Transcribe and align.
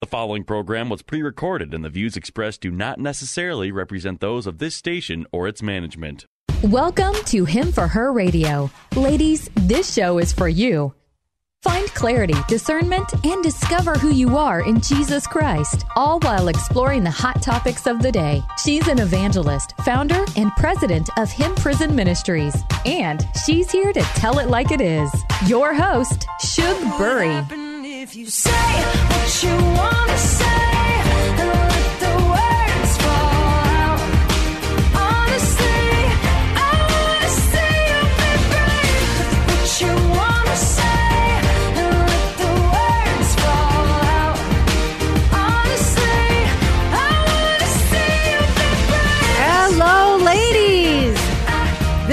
The 0.00 0.06
following 0.06 0.44
program 0.44 0.88
was 0.88 1.02
pre 1.02 1.20
recorded, 1.20 1.74
and 1.74 1.84
the 1.84 1.90
views 1.90 2.16
expressed 2.16 2.62
do 2.62 2.70
not 2.70 2.98
necessarily 2.98 3.70
represent 3.70 4.20
those 4.20 4.46
of 4.46 4.56
this 4.56 4.74
station 4.74 5.26
or 5.30 5.46
its 5.46 5.62
management. 5.62 6.24
Welcome 6.62 7.12
to 7.26 7.44
Him 7.44 7.70
for 7.70 7.86
Her 7.86 8.10
Radio. 8.10 8.70
Ladies, 8.96 9.50
this 9.56 9.92
show 9.92 10.16
is 10.16 10.32
for 10.32 10.48
you. 10.48 10.94
Find 11.62 11.86
clarity, 11.88 12.32
discernment, 12.48 13.12
and 13.26 13.42
discover 13.42 13.92
who 13.92 14.08
you 14.08 14.38
are 14.38 14.62
in 14.62 14.80
Jesus 14.80 15.26
Christ, 15.26 15.84
all 15.94 16.18
while 16.20 16.48
exploring 16.48 17.04
the 17.04 17.10
hot 17.10 17.42
topics 17.42 17.86
of 17.86 18.00
the 18.00 18.10
day. 18.10 18.40
She's 18.64 18.88
an 18.88 19.00
evangelist, 19.00 19.74
founder, 19.84 20.24
and 20.34 20.50
president 20.56 21.10
of 21.18 21.30
Him 21.30 21.54
Prison 21.56 21.94
Ministries, 21.94 22.56
and 22.86 23.22
she's 23.44 23.70
here 23.70 23.92
to 23.92 24.00
tell 24.00 24.38
it 24.38 24.48
like 24.48 24.70
it 24.70 24.80
is. 24.80 25.12
Your 25.46 25.74
host, 25.74 26.26
Shug 26.40 26.80
Burry. 26.96 27.69
If 28.02 28.16
you 28.16 28.30
say 28.30 28.50
what 28.50 29.42
you 29.42 29.54
want 29.76 30.08
to 30.08 30.16
say 30.16 30.79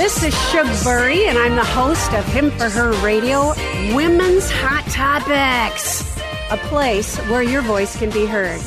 This 0.08 0.24
is 0.24 0.52
Shug 0.52 0.84
Burry, 0.86 1.28
and 1.28 1.38
I'm 1.38 1.58
the 1.58 1.66
host 1.66 2.14
of 2.14 2.24
Him 2.28 2.50
for 2.52 2.70
Her 2.70 2.94
Radio 3.04 3.50
Women's 3.94 4.50
Hot 4.50 4.86
Topics, 4.86 6.18
a 6.50 6.56
place 6.70 7.18
where 7.28 7.44
your 7.44 7.62
voice 7.62 7.94
can 7.98 8.10
be 8.12 8.26
heard. 8.26 8.62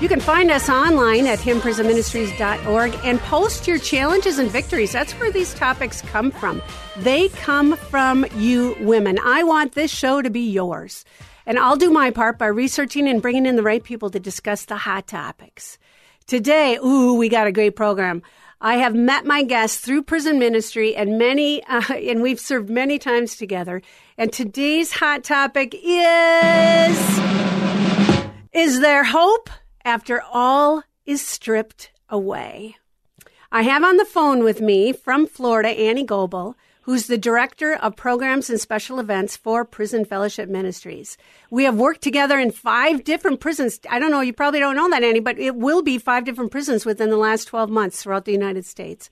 You 0.00 0.08
can 0.08 0.20
find 0.20 0.48
us 0.48 0.68
online 0.68 1.26
at 1.26 1.40
himprisonministries.org 1.40 3.00
and 3.02 3.18
post 3.18 3.66
your 3.66 3.78
challenges 3.78 4.38
and 4.38 4.48
victories. 4.48 4.92
That's 4.92 5.12
where 5.14 5.32
these 5.32 5.54
topics 5.54 6.02
come 6.02 6.30
from. 6.30 6.62
They 6.98 7.30
come 7.30 7.76
from 7.76 8.24
you 8.36 8.76
women. 8.78 9.18
I 9.24 9.42
want 9.42 9.72
this 9.72 9.90
show 9.90 10.22
to 10.22 10.30
be 10.30 10.48
yours. 10.48 11.04
And 11.46 11.58
I'll 11.58 11.74
do 11.74 11.90
my 11.90 12.12
part 12.12 12.38
by 12.38 12.46
researching 12.46 13.08
and 13.08 13.20
bringing 13.20 13.46
in 13.46 13.56
the 13.56 13.64
right 13.64 13.82
people 13.82 14.10
to 14.10 14.20
discuss 14.20 14.66
the 14.66 14.76
hot 14.76 15.08
topics. 15.08 15.78
Today, 16.28 16.76
ooh, 16.76 17.14
we 17.14 17.28
got 17.28 17.48
a 17.48 17.52
great 17.52 17.74
program. 17.74 18.22
I 18.60 18.76
have 18.76 18.94
met 18.94 19.26
my 19.26 19.42
guests 19.42 19.78
through 19.78 20.04
prison 20.04 20.38
ministry 20.38 20.96
and 20.96 21.18
many, 21.18 21.62
uh, 21.64 21.82
and 21.92 22.22
we've 22.22 22.40
served 22.40 22.70
many 22.70 22.98
times 22.98 23.36
together. 23.36 23.82
And 24.16 24.32
today's 24.32 24.92
hot 24.92 25.24
topic 25.24 25.74
is, 25.74 27.18
is 28.52 28.80
there 28.80 29.04
hope 29.04 29.50
after 29.84 30.22
all 30.32 30.82
is 31.04 31.26
stripped 31.26 31.90
away? 32.08 32.76
I 33.52 33.62
have 33.62 33.84
on 33.84 33.98
the 33.98 34.06
phone 34.06 34.42
with 34.42 34.62
me 34.62 34.92
from 34.92 35.26
Florida, 35.26 35.68
Annie 35.68 36.04
Goebel, 36.04 36.56
who's 36.86 37.08
the 37.08 37.18
director 37.18 37.74
of 37.74 37.96
programs 37.96 38.48
and 38.48 38.60
special 38.60 39.00
events 39.00 39.36
for 39.36 39.64
Prison 39.64 40.04
Fellowship 40.04 40.48
Ministries. 40.48 41.18
We 41.50 41.64
have 41.64 41.74
worked 41.74 42.00
together 42.00 42.38
in 42.38 42.52
five 42.52 43.02
different 43.02 43.40
prisons. 43.40 43.80
I 43.90 43.98
don't 43.98 44.12
know, 44.12 44.20
you 44.20 44.32
probably 44.32 44.60
don't 44.60 44.76
know 44.76 44.88
that, 44.90 45.02
Annie, 45.02 45.18
but 45.18 45.36
it 45.36 45.56
will 45.56 45.82
be 45.82 45.98
five 45.98 46.24
different 46.24 46.52
prisons 46.52 46.86
within 46.86 47.10
the 47.10 47.16
last 47.16 47.46
12 47.46 47.70
months 47.70 48.00
throughout 48.00 48.24
the 48.24 48.30
United 48.30 48.64
States. 48.64 49.10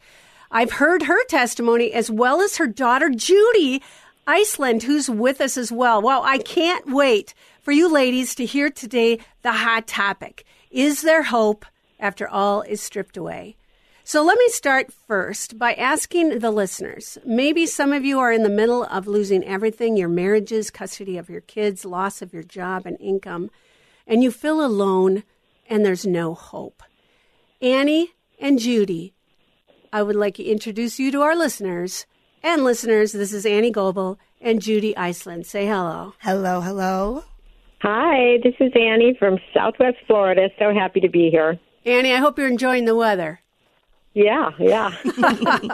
I've 0.53 0.70
heard 0.70 1.03
her 1.03 1.25
testimony 1.25 1.92
as 1.92 2.12
well 2.12 2.41
as 2.41 2.58
her 2.58 2.69
daughter, 2.69 3.11
Judy 3.11 3.83
Iceland, 4.25 4.84
who's 4.84 5.11
with 5.11 5.41
us 5.41 5.59
as 5.59 5.72
well. 5.72 6.00
Well, 6.00 6.22
I 6.22 6.38
can't 6.38 6.92
wait 6.92 7.34
for 7.61 7.72
you 7.72 7.92
ladies 7.92 8.36
to 8.36 8.47
hear 8.47 8.70
today 8.70 9.19
the 9.42 9.50
hot 9.50 9.88
topic. 9.88 10.44
Is 10.70 11.03
there 11.03 11.25
hope 11.25 11.66
after 11.98 12.28
all 12.28 12.62
is 12.62 12.81
stripped 12.81 13.16
away? 13.16 13.56
So 14.06 14.22
let 14.22 14.36
me 14.36 14.48
start 14.48 14.92
first 14.92 15.58
by 15.58 15.72
asking 15.72 16.41
the 16.41 16.50
listeners. 16.50 17.16
Maybe 17.24 17.65
some 17.65 17.91
of 17.91 18.04
you 18.04 18.20
are 18.20 18.31
in 18.31 18.42
the 18.42 18.50
middle 18.50 18.84
of 18.84 19.06
losing 19.06 19.42
everything 19.44 19.97
your 19.97 20.10
marriages, 20.10 20.70
custody 20.70 21.16
of 21.16 21.31
your 21.31 21.41
kids, 21.41 21.87
loss 21.87 22.20
of 22.20 22.34
your 22.34 22.43
job 22.43 22.84
and 22.84 23.00
income, 23.00 23.50
and 24.06 24.22
you 24.22 24.31
feel 24.31 24.62
alone 24.62 25.25
and 25.70 25.87
there's 25.87 26.04
no 26.04 26.34
hope. 26.34 26.82
Annie 27.62 28.12
and 28.38 28.59
Judy, 28.59 29.14
I 29.91 30.03
would 30.03 30.16
like 30.16 30.34
to 30.34 30.44
introduce 30.44 30.98
you 30.98 31.10
to 31.10 31.22
our 31.22 31.34
listeners. 31.34 32.04
And 32.43 32.62
listeners, 32.62 33.12
this 33.12 33.32
is 33.32 33.47
Annie 33.47 33.70
Goebel 33.70 34.19
and 34.38 34.60
Judy 34.60 34.94
Iceland. 34.98 35.47
Say 35.47 35.64
hello. 35.64 36.12
Hello, 36.19 36.60
hello. 36.60 37.25
Hi, 37.81 38.37
this 38.43 38.54
is 38.60 38.72
Annie 38.75 39.16
from 39.19 39.38
Southwest 39.54 39.97
Florida. 40.06 40.50
So 40.59 40.75
happy 40.75 41.00
to 41.00 41.09
be 41.09 41.31
here. 41.31 41.59
Annie, 41.87 42.12
I 42.12 42.19
hope 42.19 42.38
you're 42.38 42.48
enjoying 42.48 42.84
the 42.84 42.94
weather. 42.94 43.41
Yeah, 44.14 44.50
yeah. 44.58 44.94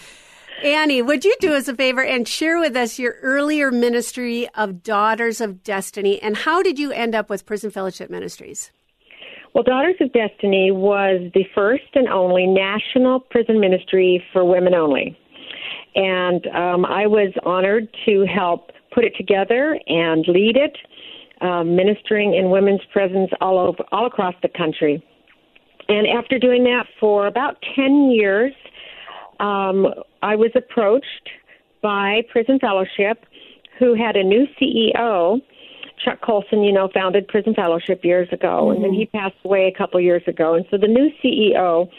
Annie, 0.64 1.02
would 1.02 1.24
you 1.24 1.34
do 1.40 1.54
us 1.54 1.68
a 1.68 1.74
favor 1.74 2.04
and 2.04 2.26
share 2.26 2.58
with 2.58 2.76
us 2.76 2.98
your 2.98 3.16
earlier 3.22 3.70
ministry 3.70 4.48
of 4.54 4.82
Daughters 4.82 5.40
of 5.40 5.62
Destiny 5.62 6.20
and 6.22 6.36
how 6.36 6.62
did 6.62 6.78
you 6.78 6.92
end 6.92 7.14
up 7.14 7.30
with 7.30 7.46
Prison 7.46 7.70
Fellowship 7.70 8.10
Ministries? 8.10 8.70
well, 9.54 9.64
Daughters 9.64 9.96
of 10.00 10.12
Destiny 10.12 10.70
was 10.70 11.30
the 11.34 11.44
first 11.54 11.82
and 11.94 12.08
only 12.08 12.46
national 12.46 13.20
prison 13.20 13.58
ministry 13.58 14.22
for 14.32 14.44
women 14.44 14.74
only. 14.74 15.18
And 15.96 16.46
um, 16.48 16.84
I 16.84 17.06
was 17.06 17.32
honored 17.44 17.88
to 18.06 18.24
help 18.26 18.70
put 18.92 19.04
it 19.04 19.12
together 19.16 19.78
and 19.88 20.24
lead 20.28 20.56
it, 20.56 20.76
um, 21.40 21.74
ministering 21.74 22.34
in 22.34 22.50
women's 22.50 22.82
prisons 22.92 23.28
all 23.40 23.58
over, 23.58 23.84
all 23.90 24.06
across 24.06 24.34
the 24.42 24.48
country. 24.48 25.04
And 25.90 26.06
after 26.06 26.38
doing 26.38 26.62
that 26.64 26.86
for 27.00 27.26
about 27.26 27.56
10 27.74 28.12
years, 28.12 28.52
um, 29.40 29.88
I 30.22 30.36
was 30.36 30.52
approached 30.54 31.28
by 31.82 32.22
Prison 32.30 32.60
Fellowship, 32.60 33.26
who 33.76 33.94
had 33.94 34.14
a 34.14 34.22
new 34.22 34.46
CEO. 34.60 35.40
Chuck 36.04 36.20
Colson, 36.22 36.62
you 36.62 36.72
know, 36.72 36.88
founded 36.94 37.26
Prison 37.26 37.54
Fellowship 37.54 38.04
years 38.04 38.28
ago, 38.30 38.70
and 38.70 38.84
then 38.84 38.92
he 38.92 39.06
passed 39.06 39.34
away 39.44 39.66
a 39.66 39.76
couple 39.76 40.00
years 40.00 40.22
ago. 40.28 40.54
And 40.54 40.64
so 40.70 40.78
the 40.78 40.86
new 40.86 41.10
CEO 41.22 41.90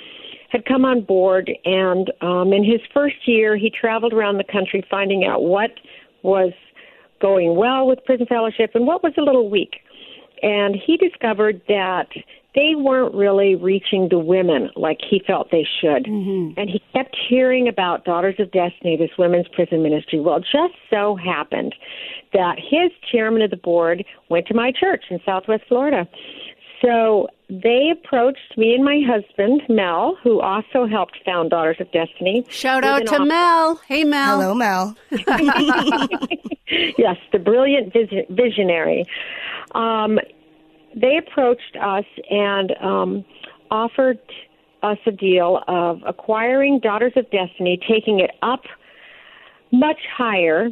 had 0.49 0.63
come 0.65 0.85
on 0.85 1.01
board, 1.01 1.51
and 1.65 2.11
um, 2.21 2.53
in 2.53 2.63
his 2.63 2.79
first 2.93 3.27
year, 3.27 3.57
he 3.57 3.69
traveled 3.69 4.13
around 4.13 4.37
the 4.37 4.45
country 4.45 4.85
finding 4.89 5.25
out 5.25 5.43
what 5.43 5.71
was 6.23 6.53
going 7.21 7.57
well 7.57 7.87
with 7.87 7.99
Prison 8.05 8.25
Fellowship 8.25 8.71
and 8.73 8.87
what 8.87 9.03
was 9.03 9.13
a 9.17 9.21
little 9.21 9.49
weak. 9.49 9.81
And 10.41 10.75
he 10.75 10.95
discovered 10.95 11.61
that 11.67 12.07
they 12.53 12.73
weren't 12.75 13.15
really 13.15 13.55
reaching 13.55 14.09
the 14.09 14.19
women 14.19 14.69
like 14.75 14.99
he 15.09 15.21
felt 15.25 15.51
they 15.51 15.65
should. 15.79 16.05
Mm-hmm. 16.05 16.59
And 16.59 16.69
he 16.69 16.81
kept 16.93 17.15
hearing 17.29 17.67
about 17.67 18.03
Daughters 18.03 18.35
of 18.39 18.51
Destiny, 18.51 18.97
this 18.97 19.11
women's 19.17 19.47
prison 19.47 19.81
ministry. 19.81 20.19
Well, 20.19 20.37
it 20.37 20.43
just 20.51 20.73
so 20.89 21.15
happened 21.15 21.73
that 22.33 22.57
his 22.57 22.91
chairman 23.11 23.41
of 23.41 23.51
the 23.51 23.57
board 23.57 24.03
went 24.29 24.47
to 24.47 24.53
my 24.53 24.71
church 24.77 25.05
in 25.09 25.19
Southwest 25.25 25.63
Florida. 25.67 26.07
So 26.81 27.27
they 27.49 27.91
approached 27.91 28.57
me 28.57 28.73
and 28.73 28.83
my 28.83 29.01
husband, 29.05 29.61
Mel, 29.69 30.17
who 30.23 30.41
also 30.41 30.87
helped 30.87 31.19
found 31.23 31.51
Daughters 31.51 31.77
of 31.79 31.91
Destiny. 31.91 32.45
Shout 32.49 32.83
out 32.83 33.05
to 33.05 33.15
offer- 33.15 33.25
Mel. 33.25 33.81
Hey, 33.87 34.03
Mel. 34.03 34.41
Hello, 34.41 34.55
Mel. 34.55 34.97
yes, 36.97 37.17
the 37.31 37.39
brilliant 37.39 37.93
vis- 37.93 38.25
visionary. 38.29 39.05
Um, 39.75 40.19
they 40.95 41.17
approached 41.17 41.77
us 41.81 42.05
and 42.29 42.71
um, 42.81 43.25
offered 43.69 44.19
us 44.83 44.97
a 45.05 45.11
deal 45.11 45.61
of 45.67 46.01
acquiring 46.05 46.79
Daughters 46.79 47.13
of 47.15 47.29
Destiny, 47.31 47.79
taking 47.87 48.19
it 48.19 48.31
up 48.41 48.61
much 49.71 49.99
higher 50.15 50.69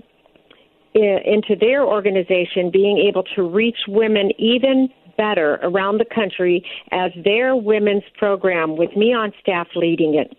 into 0.93 1.55
their 1.59 1.85
organization, 1.85 2.71
being 2.71 2.97
able 2.97 3.23
to 3.35 3.43
reach 3.43 3.77
women 3.87 4.31
even 4.37 4.89
better 5.17 5.59
around 5.61 5.99
the 5.99 6.05
country 6.05 6.65
as 6.91 7.11
their 7.23 7.55
women's 7.55 8.03
program 8.17 8.77
with 8.77 8.95
me 8.95 9.13
on 9.13 9.31
staff 9.41 9.67
leading 9.75 10.15
it 10.15 10.35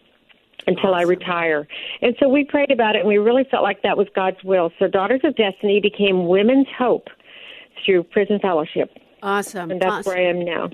until 0.67 0.95
I 0.95 1.03
retire. 1.03 1.67
And 2.03 2.17
so 2.19 2.29
we 2.29 2.45
prayed 2.45 2.71
about 2.71 2.97
it 2.97 3.01
and 3.01 3.09
we 3.09 3.19
really 3.19 3.45
felt 3.51 3.63
like 3.63 3.83
that 3.83 3.97
was 3.97 4.09
God's 4.15 4.43
will. 4.43 4.73
So 4.79 4.89
Daughters 4.89 5.21
of 5.25 5.37
Destiny 5.37 5.81
became 5.81 6.27
Women's 6.27 6.67
Hope 6.77 7.09
through 7.85 8.05
Prison 8.05 8.39
Fellowship. 8.41 8.91
Awesome. 9.23 9.71
And 9.71 9.81
that's 9.81 9.91
awesome. 9.91 10.13
where 10.13 10.27
I 10.27 10.31
am 10.31 10.45
now. 10.45 10.71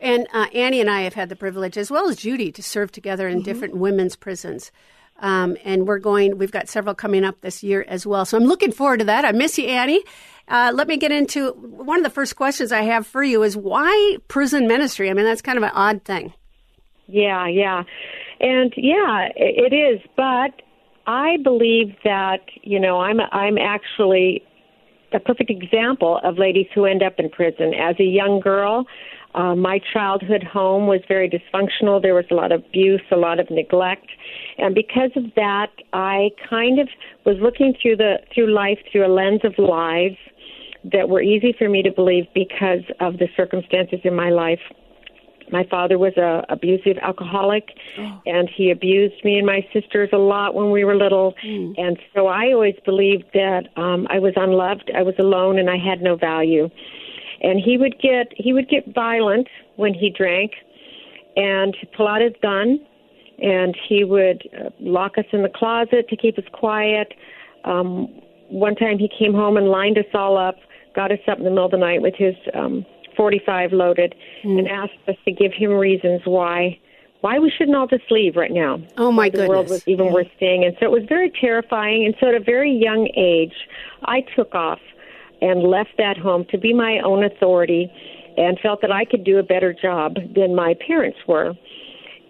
And 0.00 0.26
uh, 0.32 0.46
Annie 0.54 0.80
and 0.80 0.88
I 0.88 1.02
have 1.02 1.14
had 1.14 1.28
the 1.28 1.36
privilege, 1.36 1.76
as 1.76 1.90
well 1.90 2.08
as 2.08 2.16
Judy, 2.16 2.52
to 2.52 2.62
serve 2.62 2.92
together 2.92 3.26
in 3.26 3.42
different 3.42 3.76
women's 3.76 4.14
prisons. 4.14 4.70
Um, 5.20 5.56
and 5.64 5.88
we're 5.88 5.98
going, 5.98 6.38
we've 6.38 6.52
got 6.52 6.68
several 6.68 6.94
coming 6.94 7.24
up 7.24 7.40
this 7.40 7.64
year 7.64 7.84
as 7.88 8.06
well. 8.06 8.24
So 8.24 8.36
I'm 8.36 8.44
looking 8.44 8.70
forward 8.70 8.98
to 8.98 9.04
that. 9.06 9.24
I 9.24 9.32
miss 9.32 9.58
you, 9.58 9.66
Annie. 9.66 10.04
Uh, 10.46 10.70
let 10.74 10.86
me 10.86 10.96
get 10.96 11.10
into 11.10 11.50
one 11.50 11.98
of 11.98 12.04
the 12.04 12.10
first 12.10 12.36
questions 12.36 12.70
I 12.70 12.82
have 12.82 13.06
for 13.06 13.22
you 13.22 13.42
is 13.42 13.56
why 13.56 14.16
prison 14.28 14.68
ministry? 14.68 15.10
I 15.10 15.14
mean, 15.14 15.24
that's 15.24 15.42
kind 15.42 15.58
of 15.58 15.64
an 15.64 15.72
odd 15.74 16.04
thing. 16.04 16.32
Yeah, 17.06 17.48
yeah. 17.48 17.82
And 18.40 18.72
yeah, 18.76 19.28
it 19.34 19.74
is, 19.74 20.00
but 20.16 20.62
I 21.06 21.38
believe 21.42 21.96
that, 22.04 22.42
you 22.62 22.78
know, 22.78 23.00
I'm 23.00 23.18
I'm 23.32 23.58
actually 23.58 24.44
a 25.12 25.20
perfect 25.20 25.50
example 25.50 26.20
of 26.22 26.38
ladies 26.38 26.66
who 26.74 26.84
end 26.84 27.02
up 27.02 27.14
in 27.18 27.30
prison. 27.30 27.72
As 27.74 27.96
a 27.98 28.04
young 28.04 28.40
girl, 28.40 28.86
uh, 29.34 29.54
my 29.54 29.80
childhood 29.92 30.42
home 30.42 30.86
was 30.86 31.00
very 31.06 31.28
dysfunctional. 31.28 32.00
There 32.00 32.14
was 32.14 32.24
a 32.30 32.34
lot 32.34 32.52
of 32.52 32.64
abuse, 32.64 33.02
a 33.10 33.16
lot 33.16 33.40
of 33.40 33.50
neglect, 33.50 34.06
and 34.58 34.74
because 34.74 35.10
of 35.16 35.24
that, 35.36 35.70
I 35.92 36.30
kind 36.48 36.78
of 36.80 36.88
was 37.24 37.36
looking 37.40 37.74
through 37.80 37.96
the 37.96 38.16
through 38.34 38.52
life 38.52 38.78
through 38.90 39.06
a 39.06 39.12
lens 39.12 39.40
of 39.44 39.54
lies 39.58 40.16
that 40.92 41.08
were 41.08 41.20
easy 41.20 41.54
for 41.58 41.68
me 41.68 41.82
to 41.82 41.90
believe 41.90 42.24
because 42.34 42.84
of 43.00 43.18
the 43.18 43.28
circumstances 43.36 44.00
in 44.04 44.14
my 44.14 44.30
life. 44.30 44.60
My 45.52 45.64
father 45.70 45.98
was 45.98 46.16
a 46.16 46.44
abusive 46.48 46.98
alcoholic, 47.02 47.68
and 48.26 48.48
he 48.54 48.70
abused 48.70 49.24
me 49.24 49.38
and 49.38 49.46
my 49.46 49.66
sisters 49.72 50.10
a 50.12 50.18
lot 50.18 50.54
when 50.54 50.70
we 50.70 50.84
were 50.84 50.96
little. 50.96 51.34
And 51.76 51.98
so 52.14 52.26
I 52.26 52.52
always 52.52 52.76
believed 52.84 53.24
that 53.34 53.68
um, 53.76 54.06
I 54.10 54.18
was 54.18 54.34
unloved, 54.36 54.90
I 54.96 55.02
was 55.02 55.14
alone, 55.18 55.58
and 55.58 55.70
I 55.70 55.76
had 55.76 56.02
no 56.02 56.16
value. 56.16 56.68
And 57.40 57.60
he 57.60 57.78
would 57.78 58.00
get 58.00 58.32
he 58.36 58.52
would 58.52 58.68
get 58.68 58.92
violent 58.94 59.48
when 59.76 59.94
he 59.94 60.10
drank, 60.10 60.52
and 61.36 61.76
he'd 61.78 61.92
pull 61.92 62.08
out 62.08 62.20
his 62.20 62.32
gun, 62.42 62.80
and 63.40 63.76
he 63.88 64.04
would 64.04 64.42
uh, 64.58 64.70
lock 64.80 65.18
us 65.18 65.24
in 65.32 65.42
the 65.42 65.48
closet 65.48 66.08
to 66.08 66.16
keep 66.16 66.36
us 66.38 66.44
quiet. 66.52 67.14
Um, 67.64 68.08
one 68.48 68.74
time 68.74 68.98
he 68.98 69.08
came 69.18 69.34
home 69.34 69.56
and 69.56 69.68
lined 69.68 69.98
us 69.98 70.06
all 70.14 70.36
up, 70.36 70.56
got 70.94 71.12
us 71.12 71.18
up 71.28 71.38
in 71.38 71.44
the 71.44 71.50
middle 71.50 71.66
of 71.66 71.70
the 71.70 71.76
night 71.76 72.02
with 72.02 72.14
his 72.16 72.34
um, 72.54 72.84
45 73.18 73.72
loaded, 73.74 74.14
and 74.44 74.66
asked 74.68 74.92
us 75.06 75.16
to 75.26 75.32
give 75.32 75.52
him 75.52 75.72
reasons 75.72 76.22
why 76.24 76.78
why 77.20 77.38
we 77.40 77.50
shouldn't 77.50 77.76
all 77.76 77.88
just 77.88 78.10
leave 78.10 78.36
right 78.36 78.52
now. 78.52 78.80
Oh, 78.96 79.10
my 79.10 79.24
Why 79.24 79.30
the 79.30 79.48
world 79.48 79.68
was 79.68 79.86
even 79.88 80.12
worth 80.12 80.28
staying 80.36 80.62
in. 80.62 80.76
So 80.78 80.86
it 80.86 80.92
was 80.92 81.02
very 81.08 81.32
terrifying. 81.40 82.06
And 82.06 82.14
so 82.20 82.28
at 82.28 82.34
a 82.34 82.40
very 82.40 82.72
young 82.72 83.08
age, 83.16 83.54
I 84.04 84.20
took 84.36 84.54
off 84.54 84.78
and 85.40 85.64
left 85.64 85.90
that 85.98 86.16
home 86.16 86.44
to 86.50 86.58
be 86.58 86.72
my 86.72 87.00
own 87.00 87.24
authority 87.24 87.90
and 88.36 88.58
felt 88.60 88.80
that 88.82 88.92
I 88.92 89.04
could 89.04 89.24
do 89.24 89.38
a 89.38 89.42
better 89.42 89.72
job 89.72 90.14
than 90.34 90.54
my 90.54 90.74
parents 90.86 91.18
were. 91.26 91.54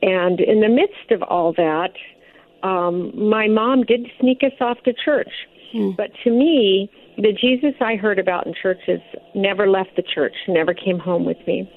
And 0.01 0.41
in 0.41 0.61
the 0.61 0.69
midst 0.69 1.11
of 1.11 1.23
all 1.23 1.53
that, 1.55 1.93
um, 2.63 3.13
my 3.29 3.47
mom 3.47 3.83
did 3.83 4.07
sneak 4.21 4.43
us 4.43 4.53
off 4.61 4.79
to 4.85 4.95
church. 4.95 5.33
But 5.97 6.11
to 6.25 6.31
me, 6.31 6.91
the 7.17 7.33
Jesus 7.33 7.75
I 7.81 7.97
heard 7.97 8.19
about 8.19 8.47
in 8.47 8.55
churches 8.55 9.01
never 9.35 9.69
left 9.69 9.91
the 9.97 10.03
church, 10.03 10.35
never 10.49 10.73
came 10.73 10.99
home 10.99 11.25
with 11.25 11.39
me. 11.47 11.71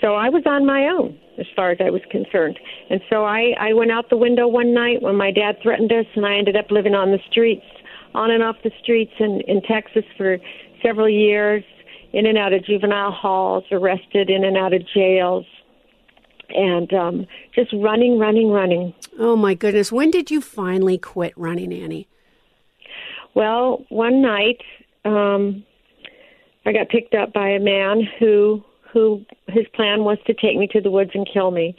So 0.00 0.14
I 0.14 0.30
was 0.30 0.42
on 0.46 0.64
my 0.64 0.86
own 0.86 1.18
as 1.38 1.46
far 1.54 1.70
as 1.70 1.78
I 1.80 1.90
was 1.90 2.00
concerned. 2.10 2.58
And 2.88 3.00
so 3.10 3.24
I, 3.24 3.54
I 3.58 3.72
went 3.72 3.90
out 3.90 4.08
the 4.10 4.16
window 4.16 4.48
one 4.48 4.72
night 4.72 5.02
when 5.02 5.16
my 5.16 5.30
dad 5.30 5.56
threatened 5.62 5.92
us, 5.92 6.06
and 6.14 6.24
I 6.26 6.36
ended 6.36 6.56
up 6.56 6.70
living 6.70 6.94
on 6.94 7.10
the 7.10 7.18
streets, 7.30 7.66
on 8.14 8.30
and 8.30 8.42
off 8.42 8.56
the 8.64 8.70
streets 8.82 9.12
in, 9.18 9.42
in 9.46 9.60
Texas 9.62 10.04
for 10.16 10.38
several 10.82 11.08
years, 11.08 11.62
in 12.12 12.26
and 12.26 12.38
out 12.38 12.52
of 12.52 12.64
juvenile 12.64 13.12
halls, 13.12 13.64
arrested 13.70 14.30
in 14.30 14.44
and 14.44 14.56
out 14.56 14.72
of 14.72 14.82
jails, 14.94 15.46
and 16.50 16.92
um, 16.92 17.26
just 17.54 17.72
running, 17.74 18.18
running, 18.18 18.50
running. 18.50 18.94
Oh 19.18 19.36
my 19.36 19.54
goodness. 19.54 19.92
When 19.92 20.10
did 20.10 20.30
you 20.30 20.40
finally 20.40 20.98
quit 20.98 21.32
running, 21.36 21.72
Annie? 21.72 22.08
Well, 23.34 23.84
one 23.88 24.22
night, 24.22 24.60
um, 25.04 25.64
I 26.66 26.72
got 26.72 26.88
picked 26.88 27.14
up 27.14 27.32
by 27.32 27.48
a 27.48 27.60
man 27.60 28.02
who 28.18 28.64
who 28.92 29.24
his 29.46 29.66
plan 29.74 30.02
was 30.02 30.18
to 30.26 30.34
take 30.34 30.56
me 30.56 30.66
to 30.66 30.80
the 30.80 30.90
woods 30.90 31.12
and 31.14 31.28
kill 31.32 31.52
me. 31.52 31.76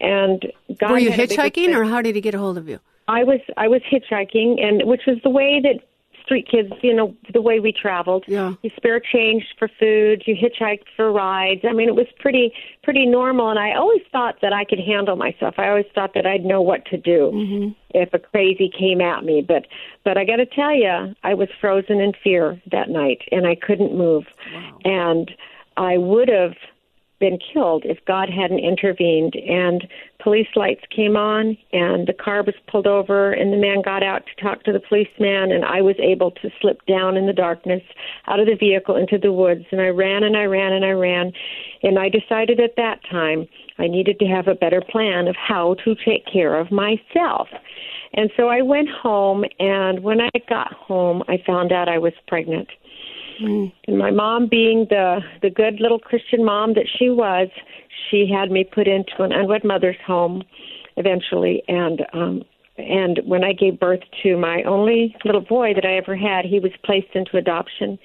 And 0.00 0.52
God 0.78 0.90
Were 0.90 0.98
you 0.98 1.10
had 1.10 1.20
a 1.20 1.26
bigger 1.28 1.42
hitchhiking 1.42 1.74
or 1.74 1.84
how 1.84 2.02
did 2.02 2.14
he 2.14 2.20
get 2.20 2.34
a 2.34 2.38
hold 2.38 2.58
of 2.58 2.68
you? 2.68 2.78
I 3.08 3.24
was 3.24 3.40
I 3.56 3.68
was 3.68 3.82
hitchhiking, 3.90 4.62
and 4.62 4.82
which 4.88 5.02
was 5.06 5.18
the 5.24 5.30
way 5.30 5.60
that 5.62 5.80
street 6.32 6.48
kids, 6.48 6.72
you 6.82 6.94
know, 6.94 7.14
the 7.32 7.42
way 7.42 7.60
we 7.60 7.72
traveled. 7.72 8.24
Yeah. 8.26 8.54
You 8.62 8.70
spare 8.76 9.00
change 9.00 9.44
for 9.58 9.68
food, 9.68 10.22
you 10.26 10.34
hitchhiked 10.34 10.86
for 10.96 11.12
rides. 11.12 11.60
I 11.68 11.72
mean, 11.72 11.88
it 11.88 11.94
was 11.94 12.06
pretty 12.18 12.52
pretty 12.82 13.06
normal, 13.06 13.50
and 13.50 13.58
I 13.58 13.74
always 13.74 14.02
thought 14.10 14.36
that 14.40 14.52
I 14.52 14.64
could 14.64 14.80
handle 14.80 15.16
myself. 15.16 15.54
I 15.58 15.68
always 15.68 15.86
thought 15.94 16.14
that 16.14 16.26
I'd 16.26 16.44
know 16.44 16.62
what 16.62 16.86
to 16.86 16.96
do 16.96 17.30
mm-hmm. 17.34 17.68
if 17.90 18.12
a 18.14 18.18
crazy 18.18 18.70
came 18.76 19.00
at 19.00 19.24
me. 19.24 19.44
But 19.46 19.66
but 20.04 20.16
I 20.16 20.24
got 20.24 20.36
to 20.36 20.46
tell 20.46 20.74
you, 20.74 21.14
I 21.22 21.34
was 21.34 21.48
frozen 21.60 22.00
in 22.00 22.12
fear 22.24 22.60
that 22.70 22.88
night, 22.88 23.22
and 23.30 23.46
I 23.46 23.54
couldn't 23.54 23.96
move, 23.96 24.24
Wow. 24.54 24.78
and 24.84 25.30
I 25.76 25.98
would 25.98 26.28
have 26.28 26.54
been 27.22 27.38
killed 27.38 27.84
if 27.86 28.04
God 28.04 28.28
hadn't 28.28 28.58
intervened. 28.58 29.36
And 29.36 29.86
police 30.20 30.48
lights 30.56 30.82
came 30.94 31.16
on, 31.16 31.56
and 31.72 32.08
the 32.08 32.12
car 32.12 32.42
was 32.42 32.56
pulled 32.66 32.88
over, 32.88 33.32
and 33.32 33.52
the 33.52 33.56
man 33.56 33.80
got 33.80 34.02
out 34.02 34.24
to 34.26 34.42
talk 34.42 34.64
to 34.64 34.72
the 34.72 34.80
policeman, 34.80 35.52
and 35.52 35.64
I 35.64 35.80
was 35.80 35.94
able 36.00 36.32
to 36.32 36.50
slip 36.60 36.84
down 36.86 37.16
in 37.16 37.26
the 37.26 37.32
darkness 37.32 37.82
out 38.26 38.40
of 38.40 38.46
the 38.46 38.56
vehicle 38.56 38.96
into 38.96 39.18
the 39.18 39.32
woods. 39.32 39.64
And 39.70 39.80
I 39.80 39.88
ran 39.88 40.24
and 40.24 40.36
I 40.36 40.44
ran 40.44 40.72
and 40.72 40.84
I 40.84 40.90
ran, 40.90 41.32
and 41.84 41.96
I 41.96 42.08
decided 42.08 42.58
at 42.58 42.74
that 42.76 42.98
time 43.08 43.46
I 43.78 43.86
needed 43.86 44.18
to 44.18 44.26
have 44.26 44.48
a 44.48 44.54
better 44.56 44.82
plan 44.82 45.28
of 45.28 45.36
how 45.36 45.76
to 45.84 45.94
take 46.04 46.26
care 46.26 46.58
of 46.58 46.72
myself. 46.72 47.48
And 48.14 48.30
so 48.36 48.48
I 48.48 48.62
went 48.62 48.88
home, 48.90 49.44
and 49.60 50.02
when 50.02 50.20
I 50.20 50.30
got 50.48 50.72
home, 50.72 51.22
I 51.28 51.38
found 51.46 51.70
out 51.72 51.88
I 51.88 51.98
was 51.98 52.12
pregnant. 52.26 52.68
And 53.40 53.98
my 53.98 54.10
mom, 54.10 54.48
being 54.48 54.86
the 54.88 55.20
the 55.40 55.50
good 55.50 55.80
little 55.80 55.98
Christian 55.98 56.44
mom 56.44 56.74
that 56.74 56.86
she 56.98 57.10
was, 57.10 57.48
she 58.10 58.30
had 58.32 58.50
me 58.50 58.64
put 58.64 58.86
into 58.86 59.22
an 59.22 59.32
unwed 59.32 59.64
mother's 59.64 59.96
home 60.06 60.42
eventually. 60.96 61.62
And 61.68 62.02
um, 62.12 62.42
and 62.78 63.20
when 63.24 63.44
I 63.44 63.52
gave 63.52 63.78
birth 63.78 64.00
to 64.22 64.36
my 64.36 64.62
only 64.62 65.14
little 65.24 65.40
boy 65.40 65.74
that 65.74 65.84
I 65.84 65.96
ever 65.96 66.16
had, 66.16 66.44
he 66.44 66.58
was 66.58 66.72
placed 66.84 67.14
into 67.14 67.36
adoption. 67.36 67.98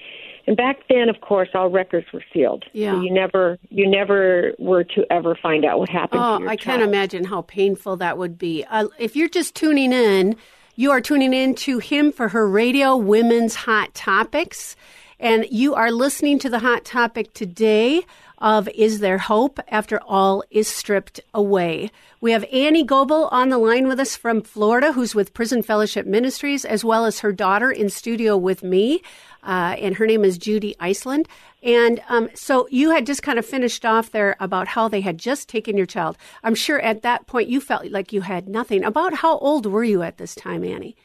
And 0.45 0.55
back 0.55 0.77
then, 0.89 1.09
of 1.09 1.19
course, 1.19 1.49
all 1.53 1.69
records 1.69 2.07
were 2.13 2.23
sealed. 2.33 2.63
Yeah. 2.71 2.93
So 2.93 3.01
you 3.01 3.13
never 3.13 3.57
you 3.69 3.89
never 3.89 4.53
were 4.59 4.83
to 4.83 5.05
ever 5.11 5.35
find 5.35 5.65
out 5.65 5.79
what 5.79 5.89
happened. 5.89 6.21
Oh, 6.21 6.47
I 6.47 6.55
can't 6.55 6.81
imagine 6.81 7.25
how 7.25 7.41
painful 7.41 7.97
that 7.97 8.17
would 8.17 8.37
be. 8.37 8.63
Uh, 8.69 8.87
if 8.97 9.15
you're 9.15 9.29
just 9.29 9.55
tuning 9.55 9.91
in, 9.91 10.37
you 10.75 10.91
are 10.91 11.01
tuning 11.01 11.33
in 11.33 11.55
to 11.55 11.79
Him 11.79 12.11
for 12.11 12.29
Her 12.29 12.47
Radio 12.47 12.95
Women's 12.95 13.55
Hot 13.55 13.93
Topics. 13.93 14.75
And 15.19 15.47
you 15.49 15.73
are 15.73 15.91
listening 15.91 16.37
to 16.39 16.49
the 16.49 16.59
hot 16.59 16.85
topic 16.85 17.33
today 17.33 18.03
of 18.37 18.69
Is 18.69 18.99
There 18.99 19.17
Hope 19.17 19.59
After 19.67 19.99
All 20.05 20.43
Is 20.51 20.67
Stripped 20.67 21.19
Away? 21.33 21.89
We 22.21 22.33
have 22.33 22.45
Annie 22.53 22.83
Goebel 22.83 23.27
on 23.31 23.49
the 23.49 23.57
line 23.57 23.87
with 23.87 23.99
us 23.99 24.15
from 24.15 24.43
Florida, 24.43 24.91
who's 24.91 25.15
with 25.15 25.33
Prison 25.33 25.63
Fellowship 25.63 26.05
Ministries, 26.05 26.65
as 26.65 26.85
well 26.85 27.03
as 27.03 27.21
her 27.21 27.31
daughter 27.31 27.71
in 27.71 27.89
studio 27.89 28.37
with 28.37 28.61
me. 28.61 29.01
Uh, 29.41 29.75
and 29.79 29.95
her 29.95 30.05
name 30.05 30.23
is 30.23 30.37
Judy 30.37 30.75
Iceland. 30.79 31.27
And 31.63 31.99
um, 32.09 32.29
so 32.35 32.67
you 32.69 32.91
had 32.91 33.07
just 33.07 33.23
kind 33.23 33.39
of 33.39 33.45
finished 33.45 33.85
off 33.85 34.11
there 34.11 34.35
about 34.39 34.67
how 34.67 34.87
they 34.87 35.01
had 35.01 35.17
just 35.17 35.49
taken 35.49 35.77
your 35.77 35.87
child. 35.87 36.15
I'm 36.43 36.53
sure 36.53 36.79
at 36.79 37.01
that 37.01 37.25
point 37.25 37.49
you 37.49 37.59
felt 37.59 37.89
like 37.89 38.13
you 38.13 38.21
had 38.21 38.47
nothing. 38.47 38.83
About 38.83 39.15
how 39.15 39.39
old 39.39 39.65
were 39.65 39.83
you 39.83 40.03
at 40.03 40.17
this 40.17 40.35
time, 40.35 40.63
Annie? 40.63 40.95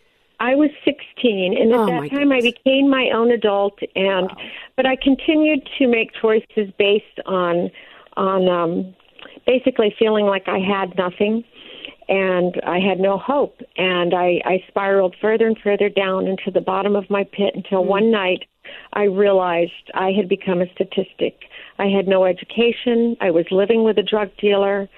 I 0.43 0.57
was 0.57 0.71
16, 0.85 1.57
and 1.57 1.73
at 1.73 1.79
Oh, 1.79 1.87
that 1.87 2.11
time 2.11 2.33
I 2.33 2.41
became 2.41 2.91
my 2.91 3.11
own 3.15 3.31
adult, 3.31 3.79
and 3.95 4.29
but 4.77 4.87
I 4.87 4.97
continued 4.97 5.69
to 5.79 5.87
make 5.87 6.11
choices 6.21 6.73
based 6.79 7.21
on 7.27 7.71
on 8.17 8.49
um, 8.49 8.95
basically 9.47 9.95
feeling 9.99 10.27
like 10.27 10.49
I 10.49 10.59
had 10.59 10.99
nothing, 10.99 11.45
and 12.09 12.61
I 12.67 12.81
had 12.81 12.99
no 12.99 13.19
hope, 13.19 13.61
and 13.77 14.15
I, 14.15 14.41
I 14.45 14.65
spiraled 14.67 15.15
further 15.21 15.47
and 15.47 15.57
further 15.63 15.89
down 15.89 16.27
into 16.27 16.51
the 16.51 16.61
bottom 16.61 16.97
of 16.97 17.09
my 17.09 17.23
pit 17.23 17.55
until 17.55 17.85
one 17.85 18.11
night 18.11 18.45
I 18.95 19.05
realized 19.05 19.91
I 19.95 20.11
had 20.11 20.29
become 20.29 20.61
a 20.61 20.67
statistic. 20.75 21.45
I 21.79 21.87
had 21.87 22.07
no 22.09 22.25
education. 22.25 23.17
I 23.21 23.31
was 23.31 23.47
living 23.51 23.85
with 23.85 23.97
a 23.99 24.03
drug 24.03 24.31
dealer. 24.39 24.89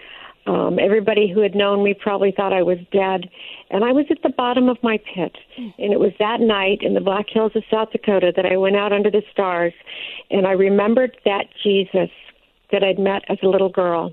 Um, 0.46 0.78
everybody 0.78 1.30
who 1.32 1.40
had 1.40 1.54
known 1.54 1.82
me 1.82 1.94
probably 1.94 2.30
thought 2.30 2.52
I 2.52 2.62
was 2.62 2.78
dead. 2.92 3.30
And 3.70 3.82
I 3.82 3.92
was 3.92 4.04
at 4.10 4.22
the 4.22 4.28
bottom 4.28 4.68
of 4.68 4.76
my 4.82 4.98
pit. 4.98 5.36
And 5.56 5.92
it 5.92 5.98
was 5.98 6.12
that 6.18 6.40
night 6.40 6.80
in 6.82 6.94
the 6.94 7.00
Black 7.00 7.26
Hills 7.28 7.52
of 7.54 7.62
South 7.70 7.92
Dakota 7.92 8.32
that 8.36 8.44
I 8.44 8.56
went 8.56 8.76
out 8.76 8.92
under 8.92 9.10
the 9.10 9.22
stars 9.32 9.72
and 10.30 10.46
I 10.46 10.52
remembered 10.52 11.16
that 11.24 11.46
Jesus 11.62 12.10
that 12.72 12.82
I'd 12.82 12.98
met 12.98 13.22
as 13.28 13.38
a 13.42 13.46
little 13.46 13.68
girl. 13.68 14.12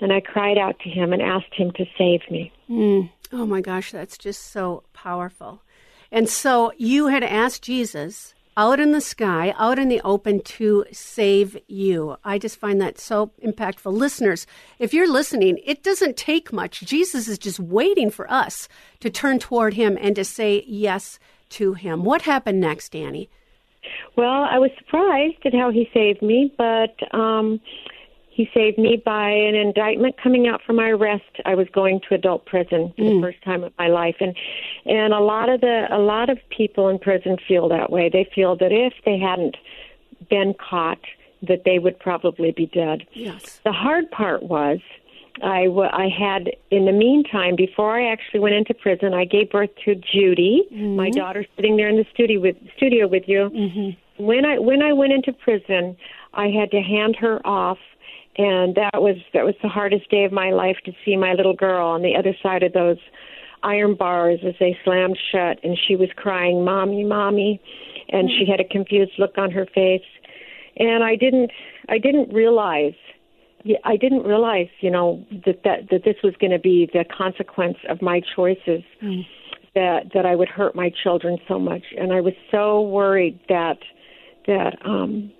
And 0.00 0.12
I 0.12 0.20
cried 0.20 0.58
out 0.58 0.78
to 0.80 0.88
him 0.88 1.12
and 1.12 1.22
asked 1.22 1.54
him 1.54 1.70
to 1.72 1.84
save 1.96 2.22
me. 2.30 2.50
Mm. 2.68 3.10
Oh 3.32 3.46
my 3.46 3.60
gosh, 3.60 3.92
that's 3.92 4.18
just 4.18 4.50
so 4.50 4.82
powerful. 4.92 5.62
And 6.10 6.28
so 6.28 6.72
you 6.76 7.08
had 7.08 7.22
asked 7.22 7.62
Jesus 7.62 8.34
out 8.56 8.80
in 8.80 8.92
the 8.92 9.00
sky, 9.00 9.54
out 9.58 9.78
in 9.78 9.88
the 9.88 10.00
open 10.02 10.40
to 10.40 10.84
save 10.92 11.56
you. 11.68 12.16
I 12.24 12.38
just 12.38 12.58
find 12.58 12.80
that 12.80 12.98
so 12.98 13.30
impactful. 13.44 13.92
Listeners, 13.92 14.46
if 14.78 14.92
you're 14.92 15.10
listening, 15.10 15.58
it 15.64 15.82
doesn't 15.82 16.16
take 16.16 16.52
much. 16.52 16.80
Jesus 16.80 17.28
is 17.28 17.38
just 17.38 17.60
waiting 17.60 18.10
for 18.10 18.30
us 18.30 18.68
to 19.00 19.10
turn 19.10 19.38
toward 19.38 19.74
him 19.74 19.96
and 20.00 20.16
to 20.16 20.24
say 20.24 20.64
yes 20.66 21.18
to 21.50 21.74
him. 21.74 22.04
What 22.04 22.22
happened 22.22 22.60
next, 22.60 22.94
Annie? 22.94 23.28
Well, 24.16 24.46
I 24.50 24.58
was 24.58 24.70
surprised 24.78 25.38
at 25.44 25.54
how 25.54 25.70
he 25.70 25.88
saved 25.94 26.22
me, 26.22 26.52
but 26.58 26.96
um, 27.14 27.60
he 28.30 28.48
saved 28.54 28.78
me 28.78 29.02
by 29.04 29.28
an 29.28 29.54
indictment 29.54 30.16
coming 30.22 30.46
out 30.46 30.62
for 30.64 30.72
my 30.72 30.88
arrest. 30.88 31.24
I 31.44 31.54
was 31.54 31.66
going 31.74 32.00
to 32.08 32.14
adult 32.14 32.46
prison 32.46 32.92
for 32.96 33.04
the 33.04 33.10
mm. 33.10 33.20
first 33.20 33.42
time 33.44 33.64
of 33.64 33.72
my 33.78 33.88
life, 33.88 34.16
and 34.20 34.34
and 34.86 35.12
a 35.12 35.20
lot 35.20 35.48
of 35.48 35.60
the 35.60 35.86
a 35.90 35.98
lot 35.98 36.30
of 36.30 36.38
people 36.48 36.88
in 36.88 36.98
prison 36.98 37.36
feel 37.46 37.68
that 37.68 37.90
way. 37.90 38.08
They 38.08 38.28
feel 38.34 38.56
that 38.56 38.72
if 38.72 38.94
they 39.04 39.18
hadn't 39.18 39.56
been 40.28 40.54
caught, 40.54 41.00
that 41.42 41.64
they 41.64 41.78
would 41.78 41.98
probably 41.98 42.52
be 42.52 42.66
dead. 42.66 43.06
Yes. 43.12 43.60
The 43.64 43.72
hard 43.72 44.10
part 44.10 44.42
was 44.42 44.78
I, 45.42 45.64
w- 45.64 45.88
I 45.90 46.08
had, 46.08 46.50
in 46.70 46.84
the 46.84 46.92
meantime, 46.92 47.56
before 47.56 47.98
I 47.98 48.10
actually 48.12 48.40
went 48.40 48.54
into 48.54 48.74
prison, 48.74 49.14
I 49.14 49.24
gave 49.24 49.50
birth 49.50 49.70
to 49.84 49.94
Judy, 49.94 50.66
my 50.70 50.76
mm-hmm. 51.08 51.18
daughter, 51.18 51.46
sitting 51.56 51.76
there 51.76 51.88
in 51.88 51.96
the 51.96 52.06
studio 52.12 52.40
with 52.40 52.56
studio 52.76 53.06
with 53.06 53.24
you. 53.26 53.50
Mm-hmm. 53.50 54.24
When 54.24 54.44
I 54.44 54.58
when 54.58 54.82
I 54.82 54.92
went 54.92 55.12
into 55.12 55.32
prison, 55.32 55.96
I 56.34 56.48
had 56.48 56.70
to 56.72 56.80
hand 56.80 57.16
her 57.20 57.44
off, 57.46 57.78
and 58.36 58.74
that 58.76 59.02
was 59.02 59.16
that 59.34 59.44
was 59.44 59.54
the 59.62 59.68
hardest 59.68 60.10
day 60.10 60.24
of 60.24 60.32
my 60.32 60.50
life 60.50 60.76
to 60.84 60.92
see 61.04 61.16
my 61.16 61.34
little 61.34 61.54
girl 61.54 61.86
on 61.86 62.02
the 62.02 62.16
other 62.16 62.34
side 62.42 62.62
of 62.62 62.72
those 62.72 62.98
iron 63.62 63.94
bars 63.94 64.40
as 64.46 64.54
they 64.58 64.76
slammed 64.84 65.18
shut, 65.30 65.58
and 65.62 65.78
she 65.86 65.96
was 65.96 66.08
crying, 66.16 66.64
"Mommy, 66.64 67.04
mommy," 67.04 67.60
and 68.08 68.30
she 68.30 68.46
had 68.50 68.60
a 68.60 68.64
confused 68.64 69.12
look 69.18 69.36
on 69.36 69.50
her 69.50 69.66
face 69.74 70.02
and 70.76 71.04
I 71.04 71.14
didn't 71.14 71.50
I 71.88 71.98
didn't 71.98 72.32
realize 72.32 72.94
I 73.84 73.96
didn't 73.96 74.24
realize, 74.24 74.68
you 74.80 74.90
know, 74.90 75.24
that 75.44 75.62
that, 75.64 75.90
that 75.90 76.04
this 76.04 76.16
was 76.24 76.34
going 76.40 76.50
to 76.50 76.58
be 76.58 76.88
the 76.92 77.04
consequence 77.04 77.76
of 77.88 78.00
my 78.00 78.22
choices. 78.34 78.82
That 79.74 80.10
that 80.14 80.26
I 80.26 80.34
would 80.34 80.48
hurt 80.48 80.74
my 80.74 80.90
children 81.02 81.38
so 81.46 81.58
much, 81.58 81.82
and 81.96 82.12
I 82.12 82.20
was 82.20 82.32
so 82.50 82.80
worried 82.82 83.38
that 83.48 83.78
that 84.46 84.76
um 84.84 85.30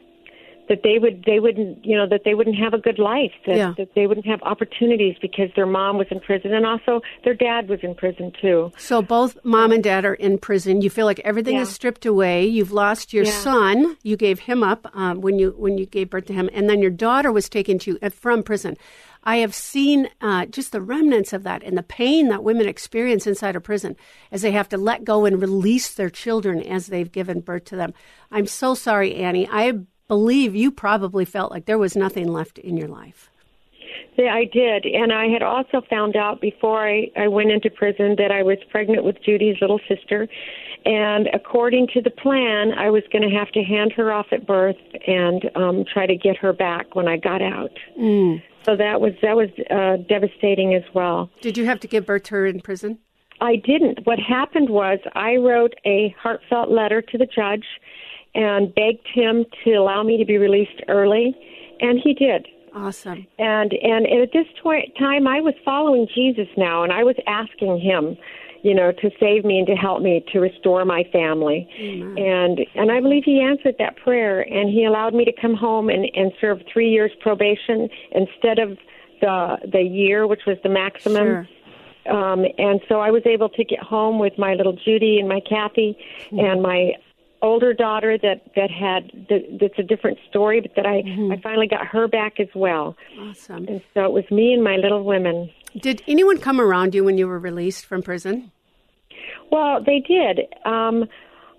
that 0.70 0.82
they 0.82 0.98
would 0.98 1.24
they 1.26 1.38
wouldn't 1.40 1.84
you 1.84 1.94
know 1.96 2.06
that 2.08 2.22
they 2.24 2.34
wouldn't 2.34 2.56
have 2.56 2.72
a 2.72 2.78
good 2.78 2.98
life 2.98 3.32
that, 3.46 3.56
Yeah. 3.56 3.74
that 3.76 3.94
they 3.94 4.06
wouldn't 4.06 4.24
have 4.26 4.40
opportunities 4.42 5.16
because 5.20 5.50
their 5.56 5.66
mom 5.66 5.98
was 5.98 6.06
in 6.10 6.20
prison 6.20 6.54
and 6.54 6.64
also 6.64 7.02
their 7.24 7.34
dad 7.34 7.68
was 7.68 7.80
in 7.82 7.94
prison 7.94 8.32
too 8.40 8.72
So 8.78 9.02
both 9.02 9.36
mom 9.44 9.72
and 9.72 9.84
dad 9.84 10.04
are 10.06 10.14
in 10.14 10.38
prison. 10.38 10.80
You 10.80 10.88
feel 10.88 11.04
like 11.06 11.20
everything 11.20 11.56
Yeah. 11.56 11.62
is 11.62 11.68
stripped 11.68 12.06
away. 12.06 12.46
You've 12.46 12.72
lost 12.72 13.12
your 13.12 13.24
Yeah. 13.24 13.32
son. 13.32 13.96
You 14.02 14.16
gave 14.16 14.38
him 14.40 14.62
up 14.62 14.88
um, 14.94 15.20
when 15.20 15.38
you 15.38 15.54
when 15.58 15.76
you 15.76 15.84
gave 15.86 16.08
birth 16.10 16.26
to 16.26 16.32
him, 16.32 16.48
and 16.54 16.70
then 16.70 16.80
your 16.80 16.90
daughter 16.90 17.30
was 17.32 17.48
taken 17.48 17.78
to 17.80 17.98
uh, 18.00 18.08
from 18.08 18.42
prison. 18.42 18.76
I 19.22 19.36
have 19.38 19.54
seen 19.54 20.08
uh, 20.22 20.46
just 20.46 20.72
the 20.72 20.80
remnants 20.80 21.34
of 21.34 21.42
that 21.42 21.62
and 21.62 21.76
the 21.76 21.82
pain 21.82 22.28
that 22.28 22.42
women 22.42 22.66
experience 22.66 23.26
inside 23.26 23.54
a 23.54 23.60
prison 23.60 23.96
as 24.32 24.40
they 24.40 24.52
have 24.52 24.68
to 24.70 24.78
let 24.78 25.04
go 25.04 25.26
and 25.26 25.42
release 25.42 25.92
their 25.92 26.08
children 26.08 26.62
as 26.62 26.86
they've 26.86 27.12
given 27.12 27.40
birth 27.40 27.64
to 27.66 27.76
them. 27.76 27.92
I'm 28.30 28.46
so 28.46 28.74
sorry, 28.74 29.14
Annie. 29.16 29.46
I 29.50 29.72
believe 30.10 30.56
you 30.56 30.72
probably 30.72 31.24
felt 31.24 31.52
like 31.52 31.66
there 31.66 31.78
was 31.78 31.94
nothing 31.94 32.26
left 32.26 32.58
in 32.58 32.76
your 32.76 32.88
life. 32.88 33.30
Yeah, 34.18 34.34
I 34.34 34.44
did. 34.44 34.84
And 34.84 35.12
I 35.12 35.28
had 35.28 35.40
also 35.40 35.82
found 35.88 36.16
out 36.16 36.40
before 36.40 36.84
I, 36.84 37.12
I 37.16 37.28
went 37.28 37.52
into 37.52 37.70
prison 37.70 38.16
that 38.18 38.32
I 38.32 38.42
was 38.42 38.58
pregnant 38.70 39.04
with 39.04 39.22
Judy's 39.22 39.58
little 39.60 39.78
sister. 39.86 40.26
And 40.84 41.28
according 41.32 41.86
to 41.94 42.02
the 42.02 42.10
plan, 42.10 42.72
I 42.76 42.90
was 42.90 43.04
going 43.12 43.22
to 43.22 43.32
have 43.36 43.52
to 43.52 43.62
hand 43.62 43.92
her 43.92 44.12
off 44.12 44.26
at 44.32 44.48
birth 44.48 44.82
and 45.06 45.48
um, 45.54 45.84
try 45.84 46.08
to 46.08 46.16
get 46.16 46.36
her 46.38 46.52
back 46.52 46.96
when 46.96 47.06
I 47.06 47.16
got 47.16 47.40
out. 47.40 47.70
Mm. 47.96 48.42
So 48.64 48.74
that 48.76 49.00
was 49.00 49.12
that 49.22 49.36
was 49.36 49.48
uh, 49.70 50.02
devastating 50.08 50.74
as 50.74 50.82
well. 50.92 51.30
Did 51.40 51.56
you 51.56 51.66
have 51.66 51.78
to 51.80 51.86
give 51.86 52.04
birth 52.04 52.24
to 52.24 52.34
her 52.34 52.46
in 52.46 52.60
prison? 52.60 52.98
I 53.40 53.56
didn't. 53.56 54.04
What 54.06 54.18
happened 54.18 54.70
was 54.70 54.98
I 55.14 55.36
wrote 55.36 55.74
a 55.86 56.14
heartfelt 56.20 56.68
letter 56.68 57.00
to 57.00 57.16
the 57.16 57.26
judge 57.26 57.64
and 58.34 58.74
begged 58.74 59.06
him 59.12 59.44
to 59.64 59.70
allow 59.72 60.02
me 60.02 60.16
to 60.18 60.24
be 60.24 60.38
released 60.38 60.80
early, 60.88 61.34
and 61.80 61.98
he 62.02 62.14
did. 62.14 62.46
Awesome. 62.74 63.26
and 63.38 63.72
and 63.72 64.06
at 64.06 64.30
this 64.32 64.46
twi- 64.62 64.86
time 64.96 65.26
i 65.26 65.40
was 65.40 65.54
following 65.64 66.06
jesus 66.14 66.46
now 66.56 66.84
and 66.84 66.92
i 66.92 67.02
was 67.02 67.16
asking 67.26 67.80
him 67.80 68.16
you 68.62 68.72
know 68.72 68.92
to 68.92 69.10
save 69.18 69.44
me 69.44 69.58
and 69.58 69.66
to 69.66 69.74
help 69.74 70.02
me 70.02 70.24
to 70.32 70.38
restore 70.38 70.84
my 70.84 71.02
family 71.12 71.68
and 72.16 72.60
and 72.76 72.92
i 72.92 73.00
believe 73.00 73.24
he 73.24 73.40
answered 73.40 73.74
that 73.80 73.96
prayer 73.96 74.42
and 74.42 74.70
he 74.70 74.84
allowed 74.84 75.14
me 75.14 75.24
to 75.24 75.32
come 75.40 75.54
home 75.56 75.88
and 75.88 76.06
and 76.14 76.30
serve 76.40 76.58
three 76.72 76.88
years 76.90 77.10
probation 77.20 77.88
instead 78.12 78.60
of 78.60 78.78
the 79.20 79.56
the 79.72 79.82
year 79.82 80.28
which 80.28 80.42
was 80.46 80.56
the 80.62 80.68
maximum 80.68 81.44
Sure. 82.06 82.16
um 82.16 82.44
and 82.56 82.80
so 82.88 83.00
i 83.00 83.10
was 83.10 83.22
able 83.26 83.48
to 83.48 83.64
get 83.64 83.80
home 83.80 84.20
with 84.20 84.38
my 84.38 84.54
little 84.54 84.74
judy 84.84 85.18
and 85.18 85.28
my 85.28 85.40
kathy 85.40 85.98
and 86.30 86.62
my 86.62 86.92
older 87.42 87.72
daughter 87.72 88.18
that 88.18 88.42
that 88.56 88.70
had 88.70 89.10
that, 89.28 89.58
that's 89.60 89.78
a 89.78 89.82
different 89.82 90.18
story 90.28 90.60
but 90.60 90.72
that 90.76 90.86
i 90.86 90.98
i 91.32 91.40
finally 91.42 91.66
got 91.66 91.86
her 91.86 92.06
back 92.08 92.38
as 92.40 92.48
well 92.54 92.96
Awesome. 93.18 93.66
and 93.68 93.80
so 93.94 94.04
it 94.04 94.12
was 94.12 94.24
me 94.30 94.52
and 94.52 94.62
my 94.62 94.76
little 94.76 95.04
women. 95.04 95.50
Did 95.78 96.02
anyone 96.08 96.38
come 96.38 96.60
around 96.60 96.94
you 96.94 97.04
when 97.04 97.16
you 97.16 97.28
were 97.28 97.38
released 97.38 97.86
from 97.86 98.02
prison? 98.02 98.50
Well, 99.52 99.82
they 99.84 100.00
did. 100.00 100.40
Um, 100.64 101.06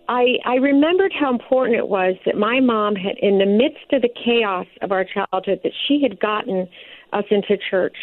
I 0.10 0.36
I 0.46 0.56
remembered 0.56 1.14
how 1.18 1.30
important 1.32 1.78
it 1.78 1.88
was 1.88 2.16
that 2.26 2.36
my 2.38 2.60
mom 2.60 2.96
had, 2.96 3.18
in 3.22 3.38
the 3.40 3.46
midst 3.46 3.92
of 3.94 4.02
the 4.02 4.10
chaos 4.10 4.68
of 4.82 4.92
our 4.92 5.06
childhood, 5.06 5.62
that 5.64 5.72
she 5.88 6.02
had 6.02 6.20
gotten 6.20 6.68
us 7.14 7.24
into 7.32 7.58
church, 7.70 7.96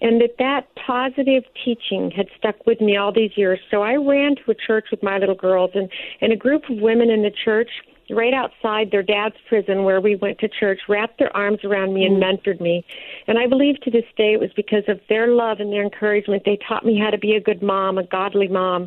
and 0.00 0.20
that 0.20 0.36
that 0.38 0.68
positive 0.86 1.44
teaching 1.64 2.10
had 2.10 2.26
stuck 2.38 2.66
with 2.66 2.80
me 2.80 2.96
all 2.96 3.12
these 3.12 3.36
years. 3.36 3.58
So 3.70 3.82
I 3.82 3.96
ran 3.96 4.36
to 4.36 4.50
a 4.50 4.54
church 4.54 4.86
with 4.90 5.02
my 5.02 5.18
little 5.18 5.34
girls, 5.34 5.70
and 5.74 5.90
and 6.20 6.32
a 6.32 6.36
group 6.36 6.68
of 6.70 6.78
women 6.78 7.10
in 7.10 7.22
the 7.22 7.32
church. 7.44 7.70
Right 8.08 8.32
outside 8.32 8.92
their 8.92 9.02
dad's 9.02 9.34
prison, 9.48 9.82
where 9.82 10.00
we 10.00 10.14
went 10.14 10.38
to 10.38 10.48
church, 10.48 10.78
wrapped 10.88 11.18
their 11.18 11.36
arms 11.36 11.64
around 11.64 11.92
me 11.92 12.04
and 12.04 12.22
mm. 12.22 12.22
mentored 12.22 12.60
me. 12.60 12.84
And 13.26 13.36
I 13.36 13.48
believe 13.48 13.80
to 13.80 13.90
this 13.90 14.04
day 14.16 14.32
it 14.32 14.38
was 14.38 14.52
because 14.54 14.84
of 14.86 15.00
their 15.08 15.26
love 15.26 15.58
and 15.58 15.72
their 15.72 15.82
encouragement. 15.82 16.44
They 16.44 16.56
taught 16.68 16.86
me 16.86 16.96
how 16.96 17.10
to 17.10 17.18
be 17.18 17.34
a 17.34 17.40
good 17.40 17.64
mom, 17.64 17.98
a 17.98 18.04
godly 18.04 18.46
mom. 18.46 18.86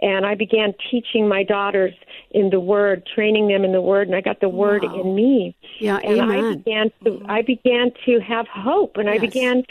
And 0.00 0.24
I 0.24 0.36
began 0.36 0.74
teaching 0.92 1.28
my 1.28 1.42
daughters 1.42 1.92
in 2.30 2.50
the 2.50 2.60
Word, 2.60 3.04
training 3.12 3.48
them 3.48 3.64
in 3.64 3.72
the 3.72 3.80
Word, 3.80 4.06
and 4.06 4.16
I 4.16 4.20
got 4.20 4.38
the 4.38 4.48
Word 4.48 4.84
in 4.84 5.12
me. 5.16 5.56
Yeah, 5.80 5.96
and 5.96 6.22
I 6.22 6.54
began 6.54 6.92
to 7.02 7.20
I 7.28 7.42
began 7.42 7.90
to 8.06 8.20
have 8.20 8.46
hope, 8.46 8.96
and 8.96 9.10
I 9.10 9.18
began 9.18 9.64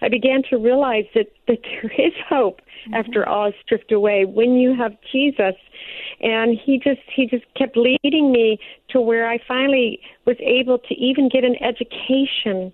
I 0.00 0.08
began 0.08 0.42
to 0.50 0.56
realize 0.56 1.04
that 1.14 1.26
that 1.46 1.58
there 1.82 1.92
is 1.98 2.12
hope 2.28 2.60
Mm-hmm. 2.86 2.94
after 2.94 3.28
all 3.28 3.48
is 3.48 3.54
stripped 3.60 3.90
away 3.90 4.24
when 4.24 4.54
you 4.54 4.72
have 4.72 4.92
Jesus. 5.10 5.54
And 6.20 6.56
he 6.56 6.78
just 6.78 7.00
he 7.12 7.26
just 7.26 7.44
kept 7.56 7.76
leading 7.76 8.30
me 8.30 8.58
to 8.90 9.00
where 9.00 9.28
I 9.28 9.38
finally 9.48 10.00
was 10.26 10.36
able 10.38 10.78
to 10.78 10.94
even 10.94 11.28
get 11.28 11.42
an 11.44 11.56
education 11.62 12.72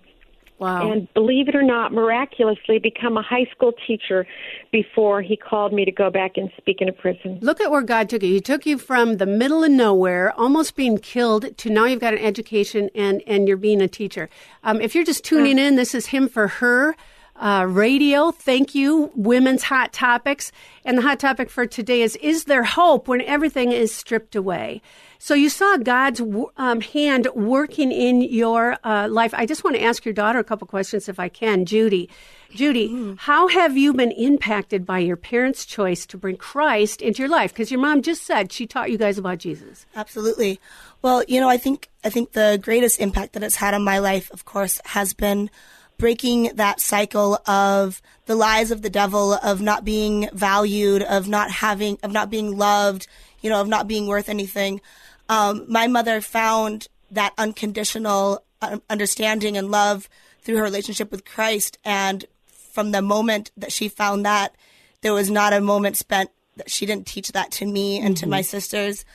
Wow. 0.57 0.89
and 0.89 1.13
believe 1.13 1.49
it 1.49 1.55
or 1.55 1.63
not, 1.63 1.91
miraculously 1.91 2.79
become 2.79 3.17
a 3.17 3.21
high 3.21 3.45
school 3.51 3.73
teacher 3.85 4.25
before 4.71 5.21
he 5.21 5.35
called 5.35 5.73
me 5.73 5.83
to 5.83 5.91
go 5.91 6.09
back 6.09 6.37
and 6.37 6.49
speak 6.55 6.77
in 6.79 6.87
a 6.87 6.93
prison. 6.93 7.39
Look 7.41 7.59
at 7.59 7.71
where 7.71 7.81
God 7.81 8.07
took 8.07 8.23
you. 8.23 8.29
He 8.31 8.39
took 8.39 8.65
you 8.65 8.77
from 8.77 9.17
the 9.17 9.25
middle 9.25 9.65
of 9.65 9.71
nowhere, 9.71 10.31
almost 10.39 10.77
being 10.77 10.97
killed, 10.97 11.57
to 11.57 11.69
now 11.69 11.85
you've 11.85 11.99
got 11.99 12.13
an 12.13 12.19
education 12.19 12.89
and, 12.95 13.21
and 13.27 13.49
you're 13.49 13.57
being 13.57 13.81
a 13.81 13.89
teacher. 13.89 14.29
Um, 14.63 14.79
if 14.79 14.95
you're 14.95 15.03
just 15.03 15.25
tuning 15.25 15.59
in, 15.59 15.75
this 15.75 15.93
is 15.93 16.07
Him 16.07 16.29
for 16.29 16.47
Her 16.47 16.95
uh, 17.35 17.65
Radio. 17.67 18.31
Thank 18.31 18.75
you, 18.75 19.11
Women's 19.15 19.63
Hot 19.63 19.93
Topics. 19.93 20.51
And 20.83 20.97
the 20.97 21.01
hot 21.01 21.19
topic 21.19 21.49
for 21.49 21.65
today 21.65 22.01
is 22.01 22.15
Is 22.17 22.45
there 22.45 22.63
hope 22.63 23.07
when 23.07 23.21
everything 23.21 23.71
is 23.71 23.93
stripped 23.93 24.35
away? 24.35 24.81
So 25.17 25.33
you 25.33 25.49
saw 25.49 25.77
God's 25.77 26.21
um, 26.57 26.81
hand 26.81 27.27
working 27.33 27.91
in 27.91 28.21
your 28.21 28.77
uh, 28.83 29.07
life. 29.09 29.33
I 29.33 29.45
just 29.45 29.63
want 29.63 29.75
to 29.75 29.81
ask 29.81 30.05
your 30.05 30.13
daughter 30.13 30.39
a 30.39 30.43
couple 30.43 30.67
questions, 30.67 31.09
if 31.09 31.19
I 31.19 31.29
can, 31.29 31.65
Judy. 31.65 32.09
Judy, 32.51 33.15
how 33.17 33.47
have 33.47 33.75
you 33.75 33.93
been 33.93 34.11
impacted 34.11 34.85
by 34.85 34.99
your 34.99 35.17
parents' 35.17 35.65
choice 35.65 36.05
to 36.05 36.17
bring 36.17 36.37
Christ 36.37 37.01
into 37.01 37.23
your 37.23 37.29
life? 37.29 37.51
Because 37.51 37.71
your 37.71 37.79
mom 37.81 38.01
just 38.01 38.23
said 38.23 38.53
she 38.53 38.67
taught 38.67 38.91
you 38.91 38.97
guys 38.97 39.17
about 39.17 39.39
Jesus. 39.39 39.85
Absolutely. 39.95 40.59
Well, 41.01 41.23
you 41.27 41.41
know, 41.41 41.49
I 41.49 41.57
think 41.57 41.89
I 42.03 42.09
think 42.09 42.31
the 42.31 42.59
greatest 42.61 42.99
impact 42.99 43.33
that 43.33 43.43
it's 43.43 43.55
had 43.55 43.73
on 43.73 43.83
my 43.83 43.99
life, 43.99 44.31
of 44.31 44.45
course, 44.45 44.79
has 44.85 45.13
been 45.13 45.49
breaking 45.97 46.51
that 46.55 46.79
cycle 46.79 47.39
of 47.47 48.01
the 48.25 48.35
lies 48.35 48.71
of 48.71 48.81
the 48.81 48.89
devil 48.89 49.33
of 49.33 49.61
not 49.61 49.85
being 49.85 50.29
valued, 50.33 51.01
of 51.03 51.27
not 51.27 51.51
having, 51.51 51.97
of 52.03 52.11
not 52.11 52.29
being 52.29 52.57
loved, 52.57 53.07
you 53.41 53.49
know, 53.49 53.61
of 53.61 53.67
not 53.67 53.87
being 53.87 54.07
worth 54.07 54.29
anything. 54.29 54.81
Um, 55.29 55.65
my 55.67 55.87
mother 55.87 56.21
found 56.21 56.87
that 57.11 57.33
unconditional 57.37 58.43
understanding 58.89 59.57
and 59.57 59.71
love 59.71 60.09
through 60.41 60.57
her 60.57 60.63
relationship 60.63 61.11
with 61.11 61.25
Christ, 61.25 61.77
and 61.83 62.25
from 62.71 62.91
the 62.91 63.01
moment 63.01 63.51
that 63.57 63.71
she 63.71 63.87
found 63.87 64.25
that, 64.25 64.55
there 65.01 65.13
was 65.13 65.29
not 65.29 65.53
a 65.53 65.61
moment 65.61 65.97
spent 65.97 66.29
that 66.57 66.69
she 66.69 66.85
didn't 66.85 67.07
teach 67.07 67.31
that 67.31 67.51
to 67.51 67.65
me 67.65 67.99
and 67.99 68.15
to 68.17 68.27
my 68.27 68.41
sisters. 68.41 69.05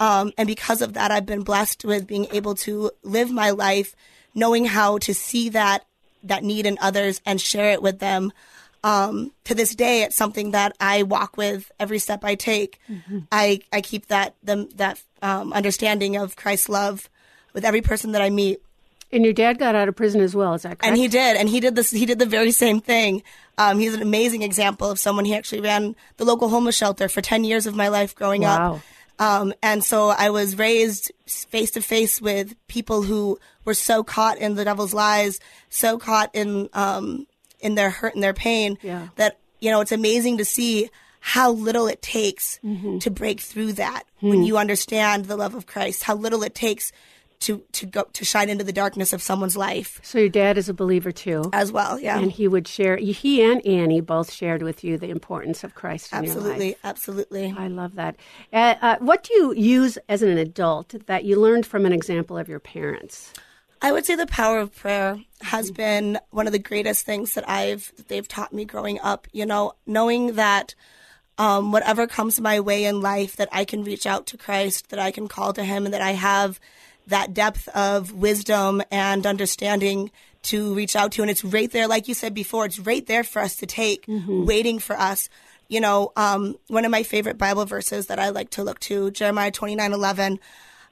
Um, 0.00 0.32
and 0.36 0.46
because 0.46 0.82
of 0.82 0.92
that, 0.94 1.10
I've 1.10 1.26
been 1.26 1.42
blessed 1.42 1.84
with 1.84 2.06
being 2.06 2.26
able 2.32 2.54
to 2.56 2.90
live 3.02 3.30
my 3.30 3.50
life 3.50 3.94
knowing 4.34 4.64
how 4.64 4.98
to 4.98 5.14
see 5.14 5.48
that 5.50 5.84
that 6.24 6.42
need 6.44 6.66
in 6.66 6.78
others 6.80 7.20
and 7.26 7.40
share 7.40 7.70
it 7.72 7.82
with 7.82 7.98
them. 7.98 8.32
Um, 8.84 9.32
to 9.44 9.54
this 9.54 9.74
day, 9.74 10.02
it's 10.02 10.16
something 10.16 10.52
that 10.52 10.76
I 10.80 11.02
walk 11.02 11.36
with 11.36 11.70
every 11.80 11.98
step 11.98 12.24
I 12.24 12.36
take. 12.36 12.80
I, 13.32 13.60
I 13.72 13.80
keep 13.80 14.06
that 14.06 14.34
the, 14.42 14.68
that 14.76 15.02
um, 15.20 15.52
understanding 15.52 16.16
of 16.16 16.36
Christ's 16.36 16.68
love 16.68 17.08
with 17.54 17.64
every 17.64 17.80
person 17.82 18.12
that 18.12 18.22
I 18.22 18.30
meet. 18.30 18.60
And 19.10 19.24
your 19.24 19.32
dad 19.32 19.58
got 19.58 19.74
out 19.74 19.88
of 19.88 19.96
prison 19.96 20.20
as 20.20 20.36
well. 20.36 20.54
Is 20.54 20.62
that 20.62 20.78
correct? 20.78 20.84
And 20.84 20.96
he 20.96 21.08
did, 21.08 21.36
and 21.36 21.48
he 21.48 21.60
did 21.60 21.74
this. 21.74 21.90
He 21.90 22.04
did 22.06 22.18
the 22.18 22.26
very 22.26 22.50
same 22.52 22.78
thing. 22.80 23.22
Um, 23.56 23.78
he's 23.78 23.94
an 23.94 24.02
amazing 24.02 24.42
example 24.42 24.90
of 24.90 24.98
someone. 24.98 25.24
He 25.24 25.34
actually 25.34 25.62
ran 25.62 25.96
the 26.18 26.24
local 26.26 26.48
homeless 26.50 26.76
shelter 26.76 27.08
for 27.08 27.20
ten 27.22 27.42
years 27.42 27.66
of 27.66 27.74
my 27.74 27.88
life 27.88 28.14
growing 28.14 28.42
Wow. 28.42 28.74
up. 28.76 28.80
Um, 29.18 29.52
and 29.62 29.82
so 29.82 30.08
I 30.10 30.30
was 30.30 30.56
raised 30.58 31.10
face 31.26 31.72
to 31.72 31.80
face 31.80 32.20
with 32.20 32.54
people 32.68 33.02
who 33.02 33.38
were 33.64 33.74
so 33.74 34.04
caught 34.04 34.38
in 34.38 34.54
the 34.54 34.64
devil's 34.64 34.94
lies, 34.94 35.40
so 35.70 35.98
caught 35.98 36.30
in 36.34 36.68
um, 36.72 37.26
in 37.60 37.74
their 37.74 37.90
hurt 37.90 38.14
and 38.14 38.22
their 38.22 38.34
pain 38.34 38.78
Yeah. 38.82 39.08
that 39.16 39.38
you 39.60 39.70
know 39.70 39.80
it's 39.80 39.92
amazing 39.92 40.38
to 40.38 40.44
see 40.44 40.88
how 41.20 41.50
little 41.50 41.88
it 41.88 42.00
takes 42.00 42.60
Mm-hmm. 42.64 42.98
to 42.98 43.10
break 43.10 43.40
through 43.40 43.72
that 43.74 44.04
Hmm. 44.20 44.28
when 44.30 44.42
you 44.44 44.56
understand 44.56 45.24
the 45.26 45.36
love 45.36 45.54
of 45.56 45.66
Christ. 45.66 46.04
How 46.04 46.14
little 46.14 46.42
it 46.44 46.54
takes 46.54 46.92
to 47.40 47.62
to 47.72 47.86
go 47.86 48.04
to 48.12 48.24
shine 48.24 48.48
into 48.48 48.64
the 48.64 48.72
darkness 48.72 49.12
of 49.12 49.22
someone's 49.22 49.56
life 49.56 50.00
so 50.02 50.18
your 50.18 50.28
dad 50.28 50.58
is 50.58 50.68
a 50.68 50.74
believer 50.74 51.12
too. 51.12 51.48
as 51.52 51.70
well. 51.70 51.98
Yeah. 51.98 52.18
and 52.18 52.32
he 52.32 52.48
would 52.48 52.66
share, 52.66 52.96
he 52.96 53.42
and 53.42 53.64
Annie 53.66 54.00
both 54.00 54.32
shared 54.32 54.62
with 54.62 54.82
you 54.82 54.98
the 54.98 55.10
importance 55.10 55.64
of 55.64 55.74
Christ 55.74 56.12
in 56.12 56.24
your 56.24 56.34
life. 56.34 56.36
Absolutely, 56.36 56.76
absolutely. 56.84 57.54
I 57.56 57.68
love 57.68 57.94
that. 57.94 58.16
Uh, 58.52 58.74
uh, 58.80 58.96
what 59.00 59.24
do 59.24 59.34
you 59.34 59.54
use 59.54 59.98
as 60.08 60.22
an 60.22 60.36
adult 60.38 60.94
that 61.06 61.24
you 61.24 61.36
learned 61.40 61.66
from 61.66 61.86
an 61.86 61.92
example 61.92 62.36
of 62.38 62.48
your 62.48 62.60
parents? 62.60 63.32
I 63.80 63.92
would 63.92 64.04
say 64.04 64.16
the 64.16 64.26
power 64.26 64.58
of 64.58 64.74
prayer 64.74 65.20
has 65.42 65.70
been 65.70 66.18
one 66.30 66.46
of 66.46 66.52
the 66.52 66.58
greatest 66.58 67.06
things 67.06 67.34
that 67.34 67.48
I've 67.48 67.92
that 67.96 68.08
they've 68.08 68.26
taught 68.26 68.52
me 68.52 68.64
growing 68.64 68.98
up. 69.00 69.28
You 69.32 69.46
know, 69.46 69.74
knowing 69.86 70.34
that 70.34 70.74
um, 71.38 71.70
whatever 71.70 72.08
comes 72.08 72.40
my 72.40 72.58
way 72.58 72.84
in 72.84 73.00
life, 73.00 73.36
that 73.36 73.48
I 73.52 73.64
can 73.64 73.84
reach 73.84 74.06
out 74.06 74.26
to 74.26 74.36
Christ, 74.36 74.90
that 74.90 74.98
I 74.98 75.12
can 75.12 75.28
call 75.28 75.52
to 75.52 75.62
Him, 75.62 75.84
and 75.84 75.94
that 75.94 76.02
I 76.02 76.12
have 76.12 76.58
that 77.08 77.34
depth 77.34 77.68
of 77.68 78.12
wisdom 78.12 78.82
and 78.90 79.26
understanding 79.26 80.10
to 80.42 80.74
reach 80.74 80.94
out 80.96 81.12
to. 81.12 81.22
And 81.22 81.30
it's 81.30 81.44
right 81.44 81.70
there, 81.70 81.88
like 81.88 82.08
you 82.08 82.14
said 82.14 82.32
before, 82.32 82.64
it's 82.64 82.78
right 82.78 83.04
there 83.06 83.24
for 83.24 83.42
us 83.42 83.56
to 83.56 83.66
take, 83.66 84.04
waiting 84.46 84.78
for 84.78 84.98
us. 84.98 85.28
You 85.68 85.80
know, 85.80 86.12
um, 86.16 86.56
one 86.68 86.84
of 86.84 86.90
my 86.90 87.02
favorite 87.02 87.36
Bible 87.36 87.66
verses 87.66 88.06
that 88.06 88.18
I 88.18 88.30
like 88.30 88.50
to 88.50 88.64
look 88.64 88.78
to, 88.80 89.10
Jeremiah 89.10 89.50
twenty 89.50 89.74
nine 89.74 89.92
eleven. 89.92 90.38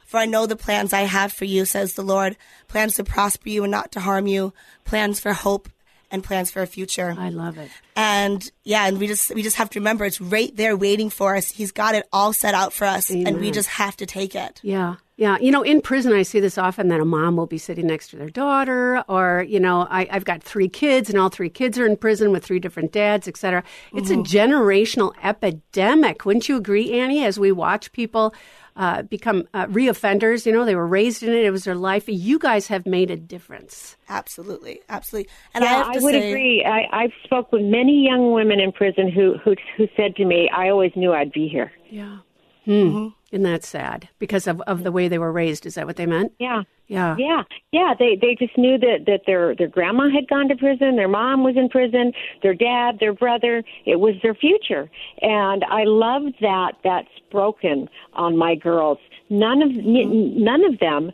For 0.04 0.18
I 0.18 0.26
know 0.26 0.46
the 0.46 0.54
plans 0.54 0.92
I 0.92 1.00
have 1.00 1.32
for 1.32 1.46
you, 1.46 1.64
says 1.64 1.94
the 1.94 2.02
Lord 2.02 2.36
plans 2.68 2.94
to 2.96 3.04
prosper 3.04 3.48
you 3.48 3.64
and 3.64 3.70
not 3.70 3.90
to 3.92 4.00
harm 4.00 4.26
you, 4.26 4.52
plans 4.84 5.18
for 5.18 5.32
hope 5.32 5.68
and 6.10 6.22
plans 6.22 6.50
for 6.50 6.62
a 6.62 6.66
future. 6.66 7.14
I 7.18 7.30
love 7.30 7.58
it. 7.58 7.70
And 7.94 8.50
yeah, 8.64 8.86
and 8.86 8.98
we 8.98 9.06
just 9.06 9.34
we 9.34 9.42
just 9.42 9.56
have 9.56 9.70
to 9.70 9.80
remember 9.80 10.04
it's 10.04 10.20
right 10.20 10.54
there 10.56 10.76
waiting 10.76 11.10
for 11.10 11.36
us. 11.36 11.50
He's 11.50 11.72
got 11.72 11.94
it 11.94 12.06
all 12.12 12.32
set 12.32 12.54
out 12.54 12.72
for 12.72 12.86
us, 12.86 13.10
and 13.10 13.38
we 13.40 13.50
just 13.50 13.68
have 13.68 13.96
to 13.96 14.06
take 14.06 14.34
it. 14.34 14.60
Yeah. 14.62 14.96
Yeah. 15.18 15.38
You 15.38 15.50
know, 15.50 15.62
in 15.62 15.80
prison, 15.80 16.12
I 16.12 16.24
see 16.24 16.40
this 16.40 16.58
often 16.58 16.88
that 16.88 17.00
a 17.00 17.04
mom 17.06 17.36
will 17.36 17.46
be 17.46 17.56
sitting 17.56 17.86
next 17.86 18.08
to 18.08 18.16
their 18.16 18.28
daughter, 18.28 19.02
or, 19.08 19.46
you 19.48 19.58
know, 19.58 19.86
I, 19.88 20.06
I've 20.10 20.26
got 20.26 20.42
three 20.42 20.68
kids 20.68 21.08
and 21.08 21.18
all 21.18 21.30
three 21.30 21.48
kids 21.48 21.78
are 21.78 21.86
in 21.86 21.96
prison 21.96 22.32
with 22.32 22.44
three 22.44 22.58
different 22.58 22.92
dads, 22.92 23.26
et 23.26 23.38
cetera. 23.38 23.64
It's 23.94 24.10
a 24.10 24.16
generational 24.16 25.14
epidemic. 25.22 26.26
Wouldn't 26.26 26.50
you 26.50 26.56
agree, 26.58 27.00
Annie, 27.00 27.24
as 27.24 27.40
we 27.40 27.50
watch 27.50 27.92
people 27.92 28.34
uh, 28.76 29.02
become 29.02 29.48
uh, 29.54 29.66
reoffenders? 29.66 30.46
You 30.46 30.52
know, 30.52 30.64
they 30.64 30.76
were 30.76 30.86
raised 30.86 31.22
in 31.22 31.32
it, 31.32 31.44
it 31.44 31.50
was 31.50 31.64
their 31.64 31.74
life. 31.74 32.04
You 32.06 32.38
guys 32.38 32.68
have 32.68 32.86
made 32.86 33.10
a 33.10 33.16
difference. 33.16 33.96
Absolutely, 34.08 34.80
absolutely. 34.88 35.30
And 35.54 35.64
I 35.64 35.70
Yeah, 35.70 35.76
have 35.78 35.86
I, 35.88 35.98
would 35.98 36.12
say, 36.12 36.30
agree. 36.30 36.64
I, 36.64 37.04
I've 37.04 37.12
spoke 37.24 37.52
with 37.52 37.62
many 37.62 38.04
young 38.06 38.32
women 38.32 38.60
in 38.60 38.72
prison 38.72 39.10
who, 39.10 39.36
who 39.44 39.54
who 39.76 39.88
said 39.96 40.14
to 40.16 40.24
me, 40.24 40.48
"I 40.54 40.68
always 40.68 40.92
knew 40.94 41.12
I'd 41.12 41.32
be 41.32 41.48
here." 41.48 41.72
Yeah. 41.90 42.18
Hmm. 42.66 42.72
Mm-hmm. 42.72 43.08
Isn't 43.32 43.42
that 43.44 43.64
sad? 43.64 44.08
Because 44.18 44.46
of, 44.46 44.60
of 44.62 44.84
the 44.84 44.92
way 44.92 45.08
they 45.08 45.18
were 45.18 45.32
raised. 45.32 45.66
Is 45.66 45.74
that 45.74 45.86
what 45.86 45.96
they 45.96 46.06
meant? 46.06 46.32
Yeah. 46.38 46.62
Yeah. 46.88 47.16
Yeah, 47.18 47.42
yeah. 47.72 47.94
They 47.98 48.16
they 48.20 48.36
just 48.38 48.56
knew 48.56 48.78
that 48.78 49.06
that 49.06 49.22
their 49.26 49.56
their 49.56 49.66
grandma 49.66 50.08
had 50.08 50.28
gone 50.28 50.48
to 50.48 50.56
prison, 50.56 50.94
their 50.94 51.08
mom 51.08 51.42
was 51.42 51.56
in 51.56 51.68
prison, 51.68 52.12
their 52.42 52.54
dad, 52.54 52.98
their 53.00 53.12
brother. 53.12 53.64
It 53.84 53.98
was 53.98 54.14
their 54.22 54.34
future, 54.34 54.88
and 55.20 55.64
I 55.64 55.82
loved 55.84 56.36
that. 56.40 56.74
That's 56.84 57.08
broken 57.32 57.88
on 58.12 58.36
my 58.36 58.54
girls. 58.54 58.98
None 59.30 59.62
of 59.62 59.70
n- 59.70 59.82
mm-hmm. 59.82 60.44
none 60.44 60.64
of 60.64 60.78
them 60.78 61.10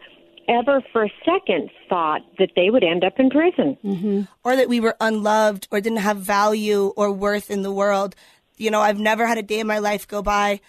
ever 0.46 0.82
for 0.92 1.04
a 1.04 1.12
second 1.24 1.70
thought 1.88 2.20
that 2.38 2.50
they 2.54 2.68
would 2.68 2.84
end 2.84 3.04
up 3.04 3.18
in 3.18 3.30
prison. 3.30 3.78
Mm-hmm. 3.82 4.22
or 4.44 4.56
that 4.56 4.68
we 4.68 4.80
were 4.80 4.96
unloved 5.00 5.68
or 5.70 5.80
didn't 5.80 5.98
have 5.98 6.18
value 6.18 6.92
or 6.96 7.10
worth 7.12 7.50
in 7.50 7.62
the 7.62 7.72
world. 7.72 8.14
You 8.58 8.70
know, 8.70 8.80
I've 8.80 8.98
never 8.98 9.26
had 9.26 9.38
a 9.38 9.42
day 9.42 9.60
in 9.60 9.66
my 9.66 9.78
life 9.78 10.06
go 10.06 10.20
by. 10.20 10.60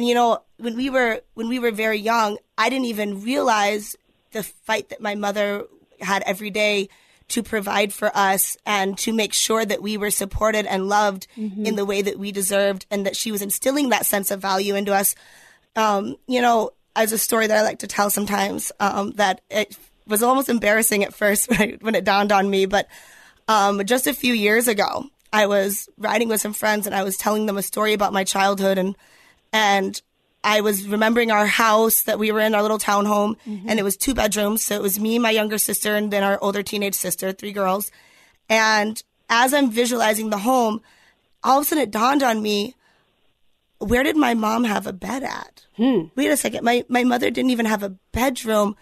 And 0.00 0.08
you 0.08 0.14
know, 0.14 0.38
when 0.56 0.78
we 0.78 0.88
were 0.88 1.20
when 1.34 1.50
we 1.50 1.58
were 1.58 1.72
very 1.72 1.98
young, 1.98 2.38
I 2.56 2.70
didn't 2.70 2.86
even 2.86 3.22
realize 3.22 3.96
the 4.32 4.42
fight 4.42 4.88
that 4.88 5.02
my 5.02 5.14
mother 5.14 5.66
had 6.00 6.22
every 6.24 6.48
day 6.48 6.88
to 7.28 7.42
provide 7.42 7.92
for 7.92 8.10
us 8.16 8.56
and 8.64 8.96
to 8.96 9.12
make 9.12 9.34
sure 9.34 9.62
that 9.62 9.82
we 9.82 9.98
were 9.98 10.10
supported 10.10 10.64
and 10.64 10.88
loved 10.88 11.26
in 11.36 11.76
the 11.76 11.84
way 11.84 12.00
that 12.00 12.18
we 12.18 12.32
deserved 12.32 12.86
and 12.90 13.04
that 13.04 13.14
she 13.14 13.30
was 13.30 13.42
instilling 13.42 13.90
that 13.90 14.06
sense 14.06 14.30
of 14.30 14.40
value 14.40 14.74
into 14.74 14.94
us. 14.94 15.14
Um, 15.76 16.16
you 16.26 16.40
know, 16.40 16.70
as 16.96 17.12
a 17.12 17.18
story 17.18 17.46
that 17.48 17.58
I 17.58 17.60
like 17.60 17.80
to 17.80 17.86
tell 17.86 18.08
sometimes, 18.08 18.72
um, 18.80 19.10
that 19.16 19.42
it 19.50 19.76
was 20.06 20.22
almost 20.22 20.48
embarrassing 20.48 21.04
at 21.04 21.12
first 21.12 21.46
when, 21.50 21.60
I, 21.60 21.76
when 21.82 21.94
it 21.94 22.04
dawned 22.04 22.32
on 22.32 22.48
me, 22.48 22.64
but 22.64 22.88
um, 23.48 23.84
just 23.84 24.06
a 24.06 24.14
few 24.14 24.32
years 24.32 24.66
ago, 24.66 25.04
I 25.30 25.44
was 25.44 25.90
riding 25.98 26.30
with 26.30 26.40
some 26.40 26.54
friends 26.54 26.86
and 26.86 26.94
I 26.94 27.02
was 27.02 27.18
telling 27.18 27.44
them 27.44 27.58
a 27.58 27.62
story 27.62 27.92
about 27.92 28.14
my 28.14 28.24
childhood 28.24 28.78
and 28.78 28.96
and 29.52 30.00
I 30.42 30.62
was 30.62 30.88
remembering 30.88 31.30
our 31.30 31.46
house 31.46 32.02
that 32.02 32.18
we 32.18 32.32
were 32.32 32.40
in, 32.40 32.54
our 32.54 32.62
little 32.62 32.78
townhome, 32.78 33.36
mm-hmm. 33.46 33.68
and 33.68 33.78
it 33.78 33.82
was 33.82 33.96
two 33.96 34.14
bedrooms. 34.14 34.62
So 34.62 34.74
it 34.74 34.82
was 34.82 34.98
me, 34.98 35.18
my 35.18 35.30
younger 35.30 35.58
sister, 35.58 35.94
and 35.96 36.10
then 36.10 36.22
our 36.22 36.38
older 36.42 36.62
teenage 36.62 36.94
sister, 36.94 37.32
three 37.32 37.52
girls. 37.52 37.90
And 38.48 39.02
as 39.28 39.52
I'm 39.52 39.70
visualizing 39.70 40.30
the 40.30 40.38
home, 40.38 40.80
all 41.44 41.58
of 41.58 41.62
a 41.62 41.64
sudden 41.66 41.84
it 41.84 41.90
dawned 41.90 42.22
on 42.22 42.42
me, 42.42 42.74
where 43.78 44.02
did 44.02 44.16
my 44.16 44.34
mom 44.34 44.64
have 44.64 44.86
a 44.86 44.92
bed 44.92 45.22
at? 45.22 45.66
Hmm. 45.76 46.04
Wait 46.16 46.30
a 46.30 46.36
second, 46.36 46.64
my, 46.64 46.84
my 46.88 47.04
mother 47.04 47.30
didn't 47.30 47.50
even 47.50 47.66
have 47.66 47.82
a 47.82 47.96
bedroom 48.12 48.76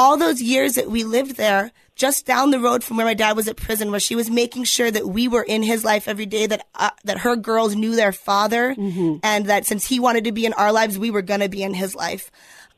all 0.00 0.16
those 0.16 0.40
years 0.40 0.76
that 0.76 0.90
we 0.90 1.04
lived 1.04 1.36
there, 1.36 1.72
just 1.94 2.24
down 2.24 2.50
the 2.50 2.58
road 2.58 2.82
from 2.82 2.96
where 2.96 3.04
my 3.04 3.12
dad 3.12 3.36
was 3.36 3.46
at 3.48 3.56
prison, 3.56 3.90
where 3.90 4.00
she 4.00 4.16
was 4.16 4.30
making 4.30 4.64
sure 4.64 4.90
that 4.90 5.06
we 5.06 5.28
were 5.28 5.42
in 5.42 5.62
his 5.62 5.84
life 5.84 6.08
every 6.08 6.24
day, 6.24 6.46
that 6.46 6.66
uh, 6.74 6.88
that 7.04 7.18
her 7.18 7.36
girls 7.36 7.76
knew 7.76 7.94
their 7.94 8.12
father, 8.12 8.74
and 9.22 9.46
that 9.46 9.66
since 9.66 9.86
he 9.86 10.00
wanted 10.00 10.24
to 10.24 10.32
be 10.32 10.46
in 10.46 10.54
our 10.54 10.72
lives, 10.72 10.98
we 10.98 11.10
were 11.10 11.20
gonna 11.20 11.50
be 11.50 11.62
in 11.62 11.74
his 11.74 11.94
life, 11.94 12.30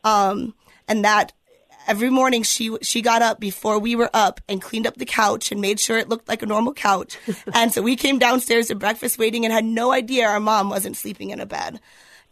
um, 0.02 0.52
and 0.88 1.04
that 1.04 1.32
every 1.86 2.10
morning 2.10 2.42
she 2.42 2.76
she 2.82 3.02
got 3.02 3.22
up 3.22 3.38
before 3.38 3.78
we 3.78 3.94
were 3.94 4.10
up 4.12 4.40
and 4.48 4.60
cleaned 4.60 4.88
up 4.88 4.96
the 4.96 5.04
couch 5.04 5.52
and 5.52 5.60
made 5.60 5.78
sure 5.78 5.98
it 5.98 6.08
looked 6.08 6.28
like 6.28 6.42
a 6.42 6.46
normal 6.46 6.74
couch, 6.74 7.16
and 7.54 7.72
so 7.72 7.82
we 7.82 7.94
came 7.94 8.18
downstairs 8.18 8.66
to 8.66 8.74
breakfast 8.74 9.16
waiting 9.16 9.44
and 9.44 9.54
had 9.54 9.64
no 9.64 9.92
idea 9.92 10.26
our 10.26 10.40
mom 10.40 10.68
wasn't 10.70 10.96
sleeping 10.96 11.30
in 11.30 11.38
a 11.38 11.46
bed, 11.46 11.80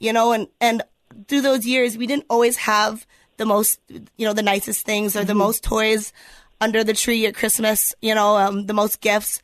you 0.01 0.13
know, 0.13 0.33
and 0.33 0.49
and 0.61 0.83
through 1.29 1.43
those 1.43 1.65
years 1.65 1.97
we 1.97 2.09
didn't 2.09 2.27
always 2.29 2.57
have 2.57 3.07
the 3.41 3.47
most, 3.47 3.81
you 3.89 4.27
know, 4.27 4.35
the 4.35 4.43
nicest 4.43 4.85
things 4.85 5.17
or 5.17 5.25
the 5.25 5.35
most 5.35 5.65
toys 5.65 6.13
under 6.61 6.85
the 6.85 6.93
tree 6.93 7.25
at 7.25 7.35
Christmas, 7.35 7.95
you 8.03 8.15
know, 8.15 8.37
um, 8.37 8.67
the 8.67 8.75
most 8.75 9.01
gifts. 9.01 9.41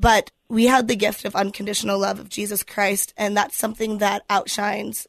But 0.00 0.30
we 0.48 0.64
had 0.64 0.88
the 0.88 0.96
gift 0.96 1.26
of 1.26 1.36
unconditional 1.36 1.98
love 1.98 2.18
of 2.18 2.30
Jesus 2.30 2.62
Christ, 2.62 3.12
and 3.18 3.36
that's 3.36 3.54
something 3.54 3.98
that 3.98 4.22
outshines 4.30 5.06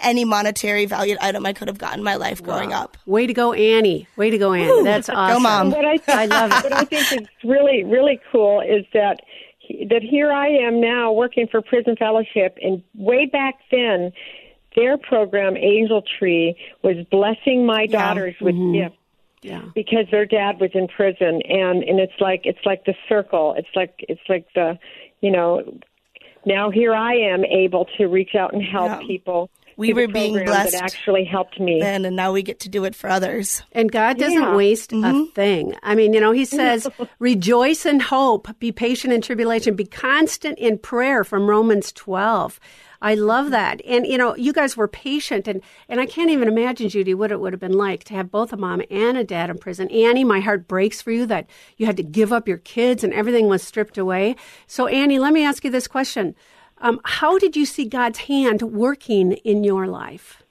any 0.00 0.26
monetary 0.26 0.84
valued 0.84 1.16
item 1.22 1.46
I 1.46 1.54
could 1.54 1.66
have 1.66 1.78
gotten 1.78 2.00
in 2.00 2.04
my 2.04 2.16
life 2.16 2.42
growing 2.42 2.74
up. 2.74 2.98
Way 3.06 3.26
to 3.26 3.32
go, 3.32 3.54
Annie. 3.54 4.06
Way 4.16 4.30
to 4.30 4.38
go, 4.38 4.52
Annie. 4.52 4.84
That's 4.84 5.08
awesome. 5.08 5.42
Mom. 5.42 5.70
What 5.70 5.84
I, 5.84 5.98
I 6.08 6.26
love 6.26 6.52
it. 6.52 6.62
What 6.62 6.72
I 6.74 6.84
think 6.84 7.22
is 7.22 7.26
really, 7.42 7.84
really 7.84 8.20
cool 8.30 8.60
is 8.60 8.84
that 8.92 9.20
that 9.88 10.02
here 10.02 10.30
I 10.30 10.48
am 10.48 10.80
now 10.80 11.10
working 11.12 11.46
for 11.50 11.62
Prison 11.62 11.96
Fellowship, 11.96 12.58
and 12.62 12.82
way 12.94 13.26
back 13.26 13.54
then, 13.70 14.12
their 14.76 14.98
program 14.98 15.56
Angel 15.56 16.02
Tree 16.18 16.56
was 16.82 16.96
blessing 17.10 17.66
my 17.66 17.86
daughters 17.86 18.34
with 18.40 18.54
mm-hmm. 18.54 18.74
gifts 18.74 18.96
Yeah. 19.42 19.62
because 19.74 20.06
their 20.10 20.26
dad 20.26 20.60
was 20.60 20.70
in 20.74 20.88
prison, 20.88 21.42
and 21.48 21.82
and 21.82 22.00
it's 22.00 22.20
like 22.20 22.42
it's 22.44 22.64
like 22.64 22.84
the 22.84 22.94
circle. 23.08 23.54
It's 23.56 23.68
like 23.74 24.04
it's 24.08 24.20
like 24.28 24.46
the, 24.54 24.78
you 25.20 25.30
know, 25.30 25.78
now 26.44 26.70
here 26.70 26.94
I 26.94 27.14
am 27.14 27.44
able 27.44 27.86
to 27.98 28.06
reach 28.06 28.34
out 28.34 28.52
and 28.52 28.62
help 28.62 29.00
Yeah. 29.00 29.06
people. 29.06 29.50
We 29.76 29.92
were 29.92 30.08
being 30.08 30.34
program 30.34 30.46
blessed 30.46 30.72
That 30.72 30.82
actually 30.82 31.24
helped 31.24 31.60
me. 31.60 31.78
Then 31.80 32.04
and 32.04 32.16
now 32.16 32.32
we 32.32 32.42
get 32.42 32.58
to 32.60 32.68
do 32.68 32.84
it 32.84 32.96
for 32.96 33.08
others. 33.08 33.62
And 33.70 33.92
God 33.92 34.18
doesn't 34.18 34.42
Yeah. 34.42 34.56
waste 34.56 34.92
a 34.92 34.96
mm-hmm. 34.96 35.30
thing. 35.34 35.74
I 35.84 35.94
mean, 35.94 36.12
you 36.12 36.20
know, 36.20 36.32
He 36.32 36.44
says, 36.60 36.88
rejoice 37.20 37.86
in 37.86 38.00
hope, 38.00 38.48
be 38.58 38.72
patient 38.72 39.12
in 39.12 39.20
tribulation, 39.20 39.76
be 39.76 39.84
constant 39.84 40.58
in 40.58 40.78
prayer 40.78 41.22
from 41.22 41.48
Romans 41.48 41.92
12. 41.92 42.58
I 43.00 43.14
love 43.14 43.50
that. 43.50 43.80
And, 43.86 44.06
you 44.06 44.18
know, 44.18 44.34
you 44.36 44.52
guys 44.52 44.76
were 44.76 44.88
patient. 44.88 45.46
And, 45.46 45.62
and 45.88 46.00
I 46.00 46.06
can't 46.06 46.30
even 46.30 46.48
imagine, 46.48 46.88
Judy, 46.88 47.14
what 47.14 47.30
it 47.30 47.40
would 47.40 47.52
have 47.52 47.60
been 47.60 47.78
like 47.78 48.04
to 48.04 48.14
have 48.14 48.30
both 48.30 48.52
a 48.52 48.56
mom 48.56 48.82
and 48.90 49.16
a 49.16 49.24
dad 49.24 49.50
in 49.50 49.58
prison. 49.58 49.88
Annie, 49.90 50.24
my 50.24 50.40
heart 50.40 50.66
breaks 50.66 51.00
for 51.00 51.12
you 51.12 51.24
that 51.26 51.48
you 51.76 51.86
had 51.86 51.96
to 51.96 52.02
give 52.02 52.32
up 52.32 52.48
your 52.48 52.58
kids 52.58 53.04
and 53.04 53.14
everything 53.14 53.46
was 53.46 53.62
stripped 53.62 53.98
away. 53.98 54.34
So, 54.66 54.86
Annie, 54.86 55.18
let 55.18 55.32
me 55.32 55.44
ask 55.44 55.64
you 55.64 55.70
this 55.70 55.86
question. 55.86 56.34
Um, 56.78 57.00
how 57.04 57.38
did 57.38 57.56
you 57.56 57.66
see 57.66 57.84
God's 57.84 58.20
hand 58.20 58.62
working 58.62 59.32
in 59.32 59.64
your 59.64 59.86
life? 59.86 60.42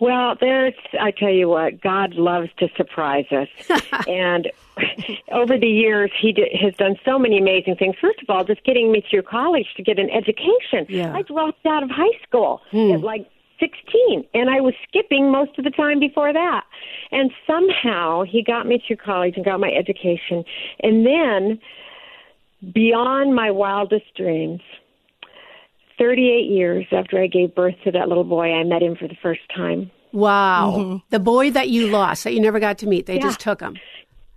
Well, 0.00 0.36
there's, 0.40 0.74
I 1.00 1.12
tell 1.12 1.30
you 1.30 1.48
what, 1.48 1.80
God 1.80 2.14
loves 2.14 2.48
to 2.58 2.68
surprise 2.76 3.26
us. 3.30 3.80
and 4.08 4.50
over 5.32 5.58
the 5.58 5.66
years, 5.68 6.10
He 6.20 6.32
did, 6.32 6.48
has 6.60 6.74
done 6.76 6.96
so 7.04 7.18
many 7.18 7.38
amazing 7.38 7.76
things. 7.76 7.94
First 8.00 8.20
of 8.22 8.30
all, 8.30 8.44
just 8.44 8.64
getting 8.64 8.90
me 8.92 9.04
through 9.08 9.22
college 9.22 9.66
to 9.76 9.82
get 9.82 9.98
an 9.98 10.10
education. 10.10 10.86
Yeah. 10.88 11.14
I 11.14 11.22
dropped 11.22 11.64
out 11.66 11.82
of 11.82 11.90
high 11.90 12.16
school 12.26 12.60
at 12.72 13.00
like 13.00 13.28
16, 13.60 14.24
and 14.34 14.50
I 14.50 14.60
was 14.60 14.74
skipping 14.88 15.30
most 15.30 15.56
of 15.58 15.64
the 15.64 15.70
time 15.70 16.00
before 16.00 16.32
that. 16.32 16.64
And 17.12 17.30
somehow 17.46 18.22
He 18.24 18.42
got 18.42 18.66
me 18.66 18.82
through 18.86 18.96
college 18.96 19.34
and 19.36 19.44
got 19.44 19.60
my 19.60 19.70
education. 19.70 20.44
And 20.82 21.06
then, 21.06 21.60
beyond 22.72 23.34
my 23.34 23.50
wildest 23.50 24.06
dreams, 24.16 24.60
38 25.98 26.50
years 26.50 26.86
after 26.90 27.22
I 27.22 27.26
gave 27.28 27.54
birth 27.54 27.74
to 27.84 27.92
that 27.92 28.08
little 28.08 28.24
boy, 28.24 28.52
I 28.52 28.64
met 28.64 28.82
him 28.82 28.96
for 28.96 29.06
the 29.06 29.16
first 29.22 29.42
time. 29.54 29.90
Wow. 30.12 31.02
The 31.10 31.20
boy 31.20 31.50
that 31.52 31.68
you 31.70 31.88
lost, 31.88 32.24
that 32.24 32.32
you 32.34 32.40
never 32.40 32.58
got 32.60 32.78
to 32.78 32.86
meet, 32.86 33.06
they 33.06 33.14
Mm-hmm. 33.14 33.22
Yeah. 33.24 33.28
just 33.30 33.40
took 33.40 33.60
him. 33.60 33.76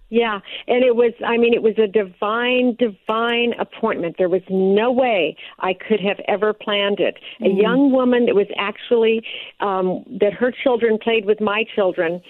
Yeah, 0.09 0.39
and 0.67 0.85
it 0.85 0.95
was, 0.95 1.11
I 1.25 1.35
mean, 1.37 1.53
it 1.53 1.61
was 1.61 1.77
a 1.77 1.87
divine, 1.87 2.77
divine 2.79 3.53
appointment. 3.59 4.15
There 4.17 4.29
was 4.29 4.41
no 4.49 4.89
way 4.89 5.35
I 5.59 5.73
could 5.73 5.99
have 5.99 6.19
ever 6.29 6.53
planned 6.53 7.01
it. 7.01 7.17
A 7.41 7.49
young 7.49 7.91
woman 7.91 8.25
that 8.27 8.35
was 8.35 8.47
actually, 8.57 9.21
um, 9.59 10.05
that 10.21 10.33
her 10.33 10.53
children 10.63 10.97
played 10.97 11.25
with 11.25 11.41
my 11.41 11.65
children 11.75 12.21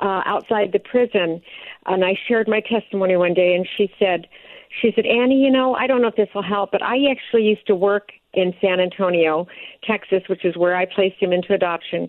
uh, 0.00 0.22
outside 0.26 0.72
the 0.72 0.80
prison. 0.80 1.40
And 1.86 2.04
I 2.04 2.18
shared 2.26 2.48
my 2.48 2.60
testimony 2.60 3.16
one 3.16 3.34
day, 3.34 3.54
and 3.54 3.68
she 3.76 3.92
said, 3.98 4.26
she 4.82 4.92
said, 4.96 5.06
Annie, 5.06 5.40
you 5.40 5.50
know, 5.50 5.74
I 5.74 5.86
don't 5.86 6.02
know 6.02 6.08
if 6.08 6.16
this 6.16 6.28
will 6.34 6.42
help, 6.42 6.72
but 6.72 6.82
I 6.82 6.96
actually 7.10 7.44
used 7.44 7.66
to 7.68 7.76
work 7.76 8.10
in 8.34 8.54
San 8.60 8.80
Antonio, 8.80 9.46
Texas, 9.84 10.22
which 10.28 10.44
is 10.44 10.56
where 10.56 10.76
I 10.76 10.86
placed 10.86 11.20
him 11.20 11.32
into 11.32 11.52
adoption 11.52 12.08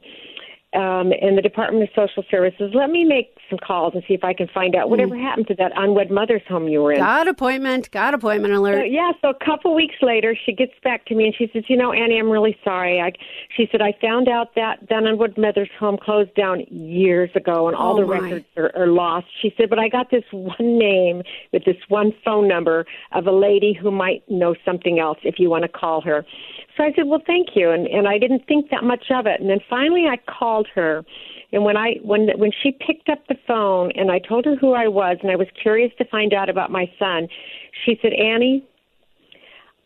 um, 0.73 1.11
in 1.11 1.35
the 1.35 1.41
Department 1.41 1.83
of 1.83 1.89
Social 1.95 2.23
Services. 2.31 2.71
Let 2.73 2.89
me 2.89 3.03
make 3.03 3.35
some 3.49 3.59
calls 3.59 3.93
and 3.93 4.03
see 4.07 4.13
if 4.13 4.23
I 4.23 4.33
can 4.33 4.47
find 4.53 4.75
out 4.75 4.89
whatever 4.89 5.17
happened 5.17 5.47
to 5.47 5.55
that 5.55 5.73
unwed 5.75 6.09
mother's 6.09 6.41
home 6.47 6.67
you 6.69 6.81
were 6.81 6.93
in. 6.93 6.99
Got 6.99 7.27
appointment, 7.27 7.91
got 7.91 8.13
appointment 8.13 8.53
So, 8.53 8.59
alert. 8.61 8.85
yeah, 8.89 9.11
so 9.21 9.29
a 9.29 9.45
couple 9.45 9.75
weeks 9.75 9.95
later, 10.01 10.35
she 10.45 10.53
gets 10.53 10.71
back 10.83 11.05
to 11.07 11.15
me 11.15 11.25
and 11.25 11.35
she 11.37 11.49
says, 11.51 11.63
"You 11.67 11.75
know, 11.75 11.91
Annie, 11.91 12.17
I'm 12.17 12.29
really 12.29 12.57
sorry." 12.63 13.01
I, 13.01 13.11
she 13.55 13.67
said, 13.71 13.81
"I 13.81 13.93
found 14.01 14.29
out 14.29 14.55
that 14.55 14.79
that 14.89 15.03
Unwood 15.03 15.37
Mother's 15.37 15.69
Home 15.79 15.97
closed 16.01 16.33
down 16.35 16.61
years 16.69 17.29
ago, 17.35 17.67
and 17.67 17.75
all 17.75 17.97
Oh, 17.97 18.01
the 18.01 18.07
my. 18.07 18.19
records 18.19 18.45
are, 18.55 18.71
are 18.75 18.87
lost." 18.87 19.27
She 19.41 19.53
said, 19.57 19.69
"But 19.69 19.79
I 19.79 19.89
got 19.89 20.09
this 20.11 20.23
one 20.31 20.77
name 20.79 21.23
with 21.51 21.65
this 21.65 21.77
one 21.89 22.13
phone 22.23 22.47
number 22.47 22.85
of 23.11 23.27
a 23.27 23.31
lady 23.33 23.73
who 23.73 23.91
might 23.91 24.23
know 24.29 24.55
something 24.63 24.99
else 24.99 25.17
if 25.23 25.35
you 25.39 25.49
want 25.49 25.63
to 25.63 25.67
call 25.69 25.99
her." 26.01 26.25
So 26.77 26.83
I 26.83 26.93
said, 26.93 27.07
"Well, 27.07 27.21
thank 27.25 27.49
you," 27.55 27.69
and 27.71 27.87
and 27.87 28.07
I 28.07 28.17
didn't 28.17 28.47
think 28.47 28.69
that 28.69 28.83
much 28.83 29.05
of 29.11 29.25
it. 29.25 29.39
And 29.41 29.49
then 29.49 29.59
finally, 29.69 30.05
I 30.07 30.17
called 30.17 30.67
her. 30.75 31.03
And 31.53 31.63
when 31.65 31.75
I 31.77 31.95
when 32.01 32.29
when 32.37 32.51
she 32.63 32.71
picked 32.71 33.09
up 33.09 33.19
the 33.27 33.35
phone 33.45 33.91
and 33.95 34.09
I 34.11 34.19
told 34.19 34.45
her 34.45 34.55
who 34.55 34.73
I 34.73 34.87
was 34.87 35.17
and 35.21 35.31
I 35.31 35.35
was 35.35 35.47
curious 35.61 35.91
to 35.97 36.05
find 36.05 36.33
out 36.33 36.49
about 36.49 36.71
my 36.71 36.89
son, 36.97 37.27
she 37.85 37.99
said, 38.01 38.13
"Annie, 38.13 38.63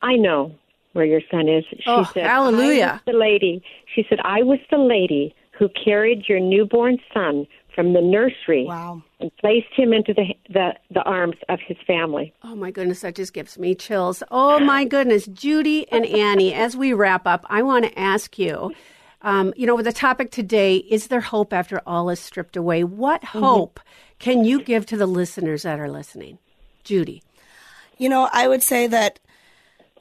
I 0.02 0.16
know 0.16 0.54
where 0.94 1.06
your 1.06 1.22
son 1.32 1.50
is." 1.50 1.66
She 1.70 1.84
Oh, 1.88 2.04
said, 2.14 2.26
hallelujah. 2.26 3.02
The 3.06 3.14
lady." 3.14 3.64
She 3.94 4.06
said, 4.08 4.20
"I 4.24 4.44
was 4.44 4.60
the 4.70 4.78
lady 4.78 5.34
who 5.58 5.70
carried 5.70 6.28
your 6.30 6.40
newborn 6.40 6.98
son 7.14 7.48
from 7.76 7.94
the 7.94 8.02
nursery 8.02 8.66
Wow. 8.66 9.04
and 9.20 9.30
placed 9.38 9.68
him 9.76 9.94
into 9.94 10.14
the 10.14 10.34
the 10.50 10.74
the 10.90 11.04
arms 11.04 11.36
of 11.50 11.60
his 11.60 11.78
family." 11.86 12.34
Oh 12.44 12.56
my 12.56 12.72
goodness, 12.72 13.02
that 13.02 13.16
just 13.16 13.34
gives 13.34 13.60
me 13.60 13.76
chills. 13.76 14.24
Oh 14.32 14.60
my 14.60 14.86
goodness, 14.86 15.26
Judy 15.28 15.86
and 15.92 16.06
Annie, 16.06 16.54
as 16.54 16.76
we 16.78 16.94
wrap 16.94 17.28
up, 17.28 17.46
I 17.50 17.62
want 17.62 17.86
to 17.86 18.00
ask 18.00 18.40
you, 18.40 18.72
um, 19.22 19.54
you 19.58 19.68
know, 19.68 19.76
with 19.76 19.86
the 19.86 19.92
topic 19.94 20.32
today, 20.32 20.78
is 20.78 21.08
there 21.08 21.22
hope 21.22 21.52
after 21.54 21.82
all 21.86 22.10
is 22.10 22.20
stripped 22.20 22.56
away? 22.56 22.84
What 22.84 23.24
hope 23.24 23.80
can 24.20 24.44
you 24.46 24.62
give 24.62 24.86
to 24.88 24.98
the 24.98 25.06
listeners 25.06 25.64
that 25.64 25.80
are 25.80 25.92
listening? 25.92 26.40
Judy. 26.84 27.22
You 27.98 28.10
know, 28.10 28.30
I 28.32 28.48
would 28.48 28.62
say 28.64 28.88
that 28.88 29.20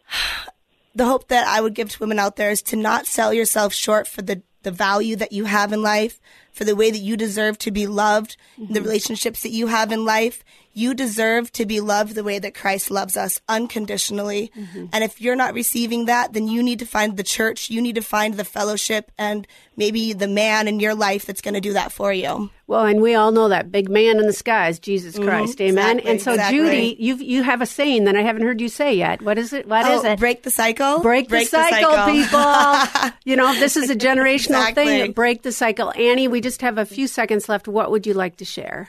the 0.95 1.07
hope 1.07 1.29
that 1.29 1.47
I 1.47 1.61
would 1.61 1.75
give 1.75 1.89
to 1.91 1.99
women 2.01 2.19
out 2.19 2.37
there 2.37 2.51
is 2.51 2.63
to 2.63 2.77
not 2.77 3.07
sell 3.07 3.33
yourself 3.33 3.73
short 3.73 4.07
for 4.07 4.23
the, 4.23 4.43
the 4.65 4.71
value 4.71 5.17
that 5.17 5.33
you 5.33 5.45
have 5.45 5.73
in 5.73 5.83
life, 5.83 6.21
for 6.53 6.65
the 6.65 6.77
way 6.77 6.91
that 6.91 6.99
you 6.99 7.17
deserve 7.17 7.59
to 7.59 7.71
be 7.71 7.87
loved, 7.87 8.37
the 8.57 8.65
mm-hmm. 8.65 8.75
relationships 8.85 9.43
that 9.43 9.51
you 9.51 9.69
have 9.69 9.93
in 9.93 10.05
life. 10.05 10.45
You 10.75 10.93
deserve 10.93 11.53
to 11.53 11.65
be 11.65 11.81
loved 11.81 12.15
the 12.15 12.25
way 12.25 12.39
that 12.39 12.55
Christ 12.55 12.91
loves 12.91 13.17
us 13.17 13.41
unconditionally. 13.49 14.51
Mm-hmm. 14.57 14.87
And 14.93 15.05
if 15.05 15.21
you're 15.21 15.37
not 15.37 15.55
receiving 15.55 16.07
that, 16.07 16.33
then 16.33 16.49
you 16.49 16.63
need 16.63 16.81
to 16.81 16.87
find 16.87 17.17
the 17.17 17.23
church, 17.23 17.71
you 17.71 17.81
need 17.81 17.95
to 17.95 18.03
find 18.03 18.35
the 18.35 18.45
fellowship 18.45 19.13
and 19.17 19.47
maybe 19.77 20.13
the 20.13 20.29
man 20.29 20.69
in 20.69 20.81
your 20.81 20.95
life 20.95 21.27
that's 21.27 21.41
going 21.41 21.55
to 21.55 21.61
do 21.61 21.73
that 21.75 21.93
for 21.93 22.13
you. 22.13 22.51
Well, 22.67 22.87
and 22.87 23.01
we 23.03 23.15
all 23.15 23.31
know 23.31 23.49
that 23.49 23.71
big 23.71 23.91
man 23.91 24.19
in 24.19 24.27
the 24.27 24.33
sky 24.33 24.69
is 24.69 24.79
Jesus 24.79 25.15
mm-hmm. 25.15 25.29
Christ. 25.29 25.61
Amen. 25.61 25.99
exactly, 25.99 26.11
and 26.11 26.23
so, 26.23 26.33
exactly. 26.33 26.59
Judy, 26.59 26.97
you 26.99 27.17
you 27.17 27.43
have 27.43 27.61
a 27.61 27.67
saying 27.67 28.05
that 28.05 28.17
I 28.17 28.23
haven't 28.23 28.43
heard 28.43 28.61
you 28.61 28.69
say 28.69 28.95
yet. 28.95 29.23
What 29.23 29.39
is 29.39 29.53
it? 29.53 29.69
What 29.69 29.85
oh, 29.87 29.99
is 29.99 30.05
Oh, 30.05 30.13
it? 30.13 30.19
break 30.19 30.43
the 30.43 30.51
cycle. 30.51 31.01
Break, 31.01 31.29
the, 31.29 31.45
cycle, 31.45 32.13
people. 32.13 33.13
you 33.25 33.37
know, 33.37 33.55
this 33.55 33.77
is 33.77 33.91
a 33.91 33.97
generational 33.97 34.61
Exactly. 34.61 34.85
thing. 34.85 35.13
Break 35.13 35.43
the 35.43 35.53
cycle. 35.53 35.93
Annie, 35.95 36.29
we 36.29 36.41
just 36.41 36.63
have 36.63 36.79
a 36.79 36.87
few 36.87 37.07
seconds 37.07 37.49
left. 37.49 37.69
What 37.69 37.91
would 37.91 38.07
you 38.07 38.15
like 38.15 38.37
to 38.39 38.45
share? 38.45 38.89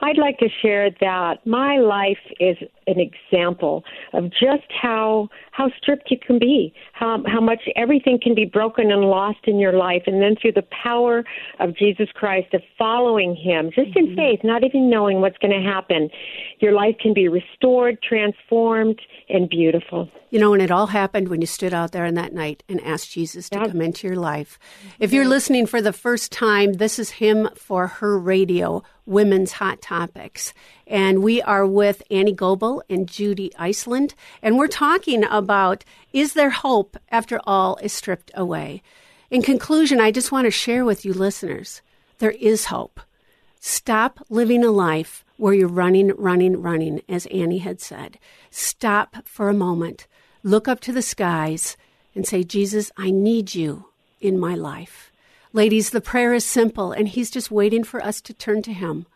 I'd 0.00 0.18
like 0.18 0.38
to 0.38 0.48
share 0.60 0.90
that 1.00 1.46
my 1.46 1.78
life 1.78 2.18
is 2.40 2.56
an 2.86 2.96
example 2.98 3.84
of 4.12 4.30
just 4.30 4.70
how 4.80 5.28
how 5.52 5.70
stripped 5.76 6.10
you 6.10 6.18
can 6.18 6.38
be, 6.38 6.74
how 6.92 7.22
how 7.26 7.40
much 7.40 7.62
everything 7.76 8.18
can 8.20 8.34
be 8.34 8.44
broken 8.44 8.90
and 8.90 9.02
lost 9.02 9.38
in 9.44 9.58
your 9.58 9.74
life, 9.74 10.02
and 10.06 10.20
then 10.20 10.34
through 10.40 10.52
the 10.52 10.66
power 10.82 11.24
of 11.60 11.76
Jesus 11.76 12.08
Christ 12.14 12.52
of 12.54 12.62
following 12.76 13.36
Him, 13.36 13.70
just 13.74 13.96
in 13.96 14.08
mm-hmm. 14.08 14.16
faith, 14.16 14.40
not 14.42 14.64
even 14.64 14.90
knowing 14.90 15.20
what's 15.20 15.38
going 15.38 15.52
to 15.52 15.66
happen, 15.66 16.10
your 16.60 16.72
life 16.72 16.96
can 17.00 17.14
be 17.14 17.28
restored, 17.28 18.02
transformed, 18.02 19.00
and 19.28 19.48
beautiful. 19.48 20.10
You 20.30 20.38
know, 20.38 20.54
and 20.54 20.62
it 20.62 20.70
all 20.70 20.86
happened 20.86 21.28
when 21.28 21.42
you 21.42 21.46
stood 21.46 21.74
out 21.74 21.92
there 21.92 22.06
on 22.06 22.14
that 22.14 22.32
night 22.32 22.62
and 22.66 22.80
asked 22.80 23.12
Jesus 23.12 23.50
to 23.50 23.58
come 23.58 23.82
into 23.82 24.06
your 24.06 24.16
life. 24.16 24.58
If 24.98 25.12
you're 25.12 25.28
listening 25.28 25.66
for 25.66 25.82
the 25.82 25.92
first 25.92 26.32
time, 26.32 26.72
this 26.74 26.98
is 26.98 27.10
Him 27.10 27.50
for 27.54 27.86
Her 27.86 28.18
Radio, 28.18 28.82
Women's 29.04 29.52
Hot 29.52 29.82
Topics. 29.82 30.54
And 30.86 31.22
we 31.22 31.42
are 31.42 31.66
with 31.66 32.02
Annie 32.10 32.32
Goebel 32.32 32.82
and 32.88 33.06
Judy 33.06 33.52
Iceland. 33.58 34.14
And 34.40 34.56
we're 34.56 34.68
talking 34.68 35.24
about 35.24 35.41
is 36.12 36.34
there 36.34 36.50
hope 36.50 36.96
after 37.10 37.40
all 37.44 37.76
is 37.82 37.92
stripped 37.92 38.30
away? 38.34 38.82
In 39.30 39.42
conclusion, 39.42 40.00
I 40.00 40.10
just 40.10 40.32
want 40.32 40.46
to 40.46 40.50
share 40.50 40.84
with 40.84 41.04
you 41.04 41.12
listeners 41.12 41.82
there 42.18 42.32
is 42.32 42.66
hope. 42.66 43.00
Stop 43.58 44.20
living 44.28 44.64
a 44.64 44.70
life 44.70 45.24
where 45.36 45.54
you're 45.54 45.68
running, 45.68 46.12
running, 46.16 46.60
running, 46.60 47.00
as 47.08 47.26
Annie 47.26 47.58
had 47.58 47.80
said. 47.80 48.18
Stop 48.50 49.26
for 49.26 49.48
a 49.48 49.54
moment, 49.54 50.06
look 50.42 50.68
up 50.68 50.80
to 50.80 50.92
the 50.92 51.02
skies, 51.02 51.76
and 52.14 52.26
say, 52.26 52.44
Jesus, 52.44 52.92
I 52.96 53.10
need 53.10 53.54
you 53.54 53.86
in 54.20 54.38
my 54.38 54.54
life. 54.54 55.10
Ladies, 55.52 55.90
the 55.90 56.00
prayer 56.00 56.32
is 56.32 56.44
simple, 56.44 56.92
and 56.92 57.08
He's 57.08 57.30
just 57.30 57.50
waiting 57.50 57.84
for 57.84 58.02
us 58.04 58.20
to 58.22 58.32
turn 58.32 58.62
to 58.62 58.72
Him. 58.72 59.06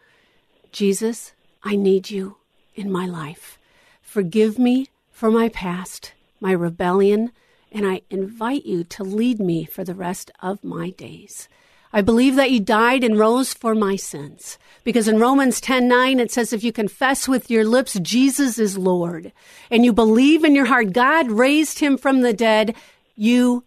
Jesus, 0.72 1.32
I 1.62 1.76
need 1.76 2.10
you 2.10 2.36
in 2.74 2.90
my 2.90 3.06
life. 3.06 3.58
Forgive 4.02 4.58
me 4.58 4.88
for 5.10 5.30
my 5.30 5.48
past, 5.48 6.12
my 6.46 6.52
rebellion, 6.52 7.32
and 7.72 7.84
I 7.84 8.02
invite 8.08 8.64
you 8.64 8.84
to 8.84 9.02
lead 9.02 9.40
me 9.40 9.64
for 9.64 9.82
the 9.82 9.96
rest 9.96 10.30
of 10.40 10.62
my 10.62 10.90
days. 10.90 11.48
I 11.92 12.02
believe 12.02 12.36
that 12.36 12.52
you 12.52 12.60
died 12.60 13.02
and 13.02 13.18
rose 13.18 13.52
for 13.52 13.74
my 13.74 13.96
sins. 13.96 14.56
Because 14.84 15.08
in 15.08 15.18
Romans 15.18 15.60
10 15.60 15.88
9, 15.88 16.20
it 16.20 16.30
says, 16.30 16.52
if 16.52 16.62
you 16.62 16.70
confess 16.70 17.26
with 17.26 17.50
your 17.50 17.64
lips 17.64 17.98
Jesus 18.00 18.60
is 18.60 18.78
Lord, 18.78 19.32
and 19.72 19.84
you 19.84 19.92
believe 19.92 20.44
in 20.44 20.54
your 20.54 20.66
heart 20.66 20.92
God 20.92 21.32
raised 21.32 21.80
him 21.80 21.98
from 21.98 22.20
the 22.20 22.32
dead, 22.32 22.76
you 23.16 23.64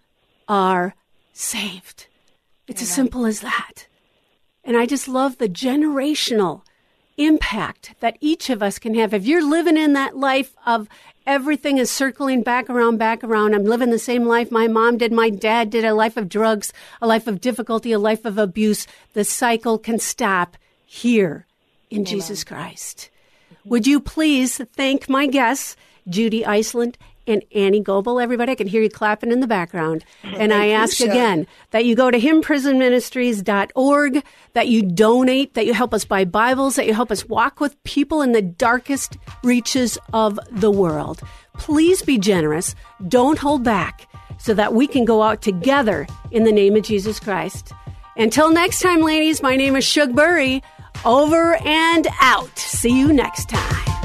are 0.47 0.95
saved. 1.33 2.07
It's 2.65 2.81
as 2.81 2.89
simple 2.89 3.25
as 3.25 3.41
that. 3.41 3.87
And 4.63 4.77
I 4.77 4.85
just 4.85 5.09
love 5.09 5.37
the 5.37 5.49
generational 5.49 6.61
impact 7.17 7.95
that 7.99 8.17
each 8.21 8.49
of 8.49 8.63
us 8.63 8.79
can 8.79 8.95
have. 8.95 9.13
If 9.13 9.25
you're 9.25 9.45
living 9.45 9.75
in 9.75 9.91
that 9.93 10.15
life 10.15 10.55
of 10.65 10.87
everything 11.29 11.77
is 11.77 11.91
circling 11.91 12.41
back 12.41 12.71
around, 12.71 12.97
back 12.97 13.23
around, 13.23 13.53
I'm 13.53 13.63
living 13.63 13.91
the 13.91 13.99
same 13.99 14.25
life 14.25 14.51
my 14.51 14.67
mom 14.67 14.97
did, 14.97 15.11
my 15.11 15.29
dad 15.29 15.69
did, 15.69 15.85
a 15.85 15.93
life 15.93 16.17
of 16.17 16.27
drugs, 16.27 16.73
a 17.03 17.07
life 17.07 17.27
of 17.27 17.39
difficulty, 17.39 17.91
a 17.91 17.99
life 17.99 18.25
of 18.25 18.39
abuse, 18.39 18.87
the 19.13 19.23
cycle 19.23 19.77
can 19.77 19.99
stop 19.99 20.57
here 20.87 21.45
in 21.91 22.03
Jesus 22.03 22.43
Christ. 22.43 23.11
Would 23.63 23.85
you 23.85 23.99
please 23.99 24.59
thank 24.73 25.07
my 25.07 25.27
guests, 25.27 25.77
Judy 26.07 26.43
Iceland 26.43 26.97
and 27.29 27.43
Annie 27.53 27.81
Goebel, 27.81 28.19
everybody? 28.19 28.51
I 28.51 28.55
can 28.55 28.67
hear 28.67 28.81
you 28.81 28.89
clapping 28.89 29.31
in 29.31 29.39
the 29.39 29.47
background. 29.47 30.03
and 30.23 30.53
I 30.53 30.57
thank 30.57 30.69
you, 30.69 30.75
ask 30.75 31.01
again 31.01 31.47
that 31.71 31.85
you 31.85 31.95
go 31.95 32.11
to 32.11 32.19
himprisonministries.org, 32.19 34.23
that 34.53 34.67
you 34.67 34.81
donate, 34.81 35.53
that 35.53 35.65
you 35.65 35.73
help 35.73 35.93
us 35.93 36.05
buy 36.05 36.25
Bibles, 36.25 36.75
that 36.75 36.87
you 36.87 36.93
help 36.93 37.11
us 37.11 37.27
walk 37.27 37.59
with 37.59 37.81
people 37.83 38.21
in 38.21 38.31
the 38.31 38.41
darkest 38.41 39.17
reaches 39.43 39.97
of 40.13 40.39
the 40.51 40.71
world. 40.71 41.21
Please 41.53 42.01
be 42.01 42.17
generous. 42.17 42.75
Don't 43.07 43.37
hold 43.37 43.63
back 43.63 44.07
so 44.39 44.53
that 44.53 44.73
we 44.73 44.87
can 44.87 45.05
go 45.05 45.21
out 45.21 45.41
together 45.41 46.07
in 46.31 46.43
the 46.43 46.51
name 46.51 46.75
of 46.75 46.83
Jesus 46.83 47.19
Christ. 47.19 47.71
Until 48.17 48.51
next 48.51 48.81
time, 48.81 49.01
ladies, 49.01 49.41
my 49.41 49.55
name 49.55 49.75
is 49.75 49.85
Shug 49.85 50.15
Burry. 50.15 50.63
Over 51.05 51.55
and 51.65 52.07
out. 52.19 52.57
See 52.57 52.97
you 52.97 53.13
next 53.13 53.49
time. 53.49 53.98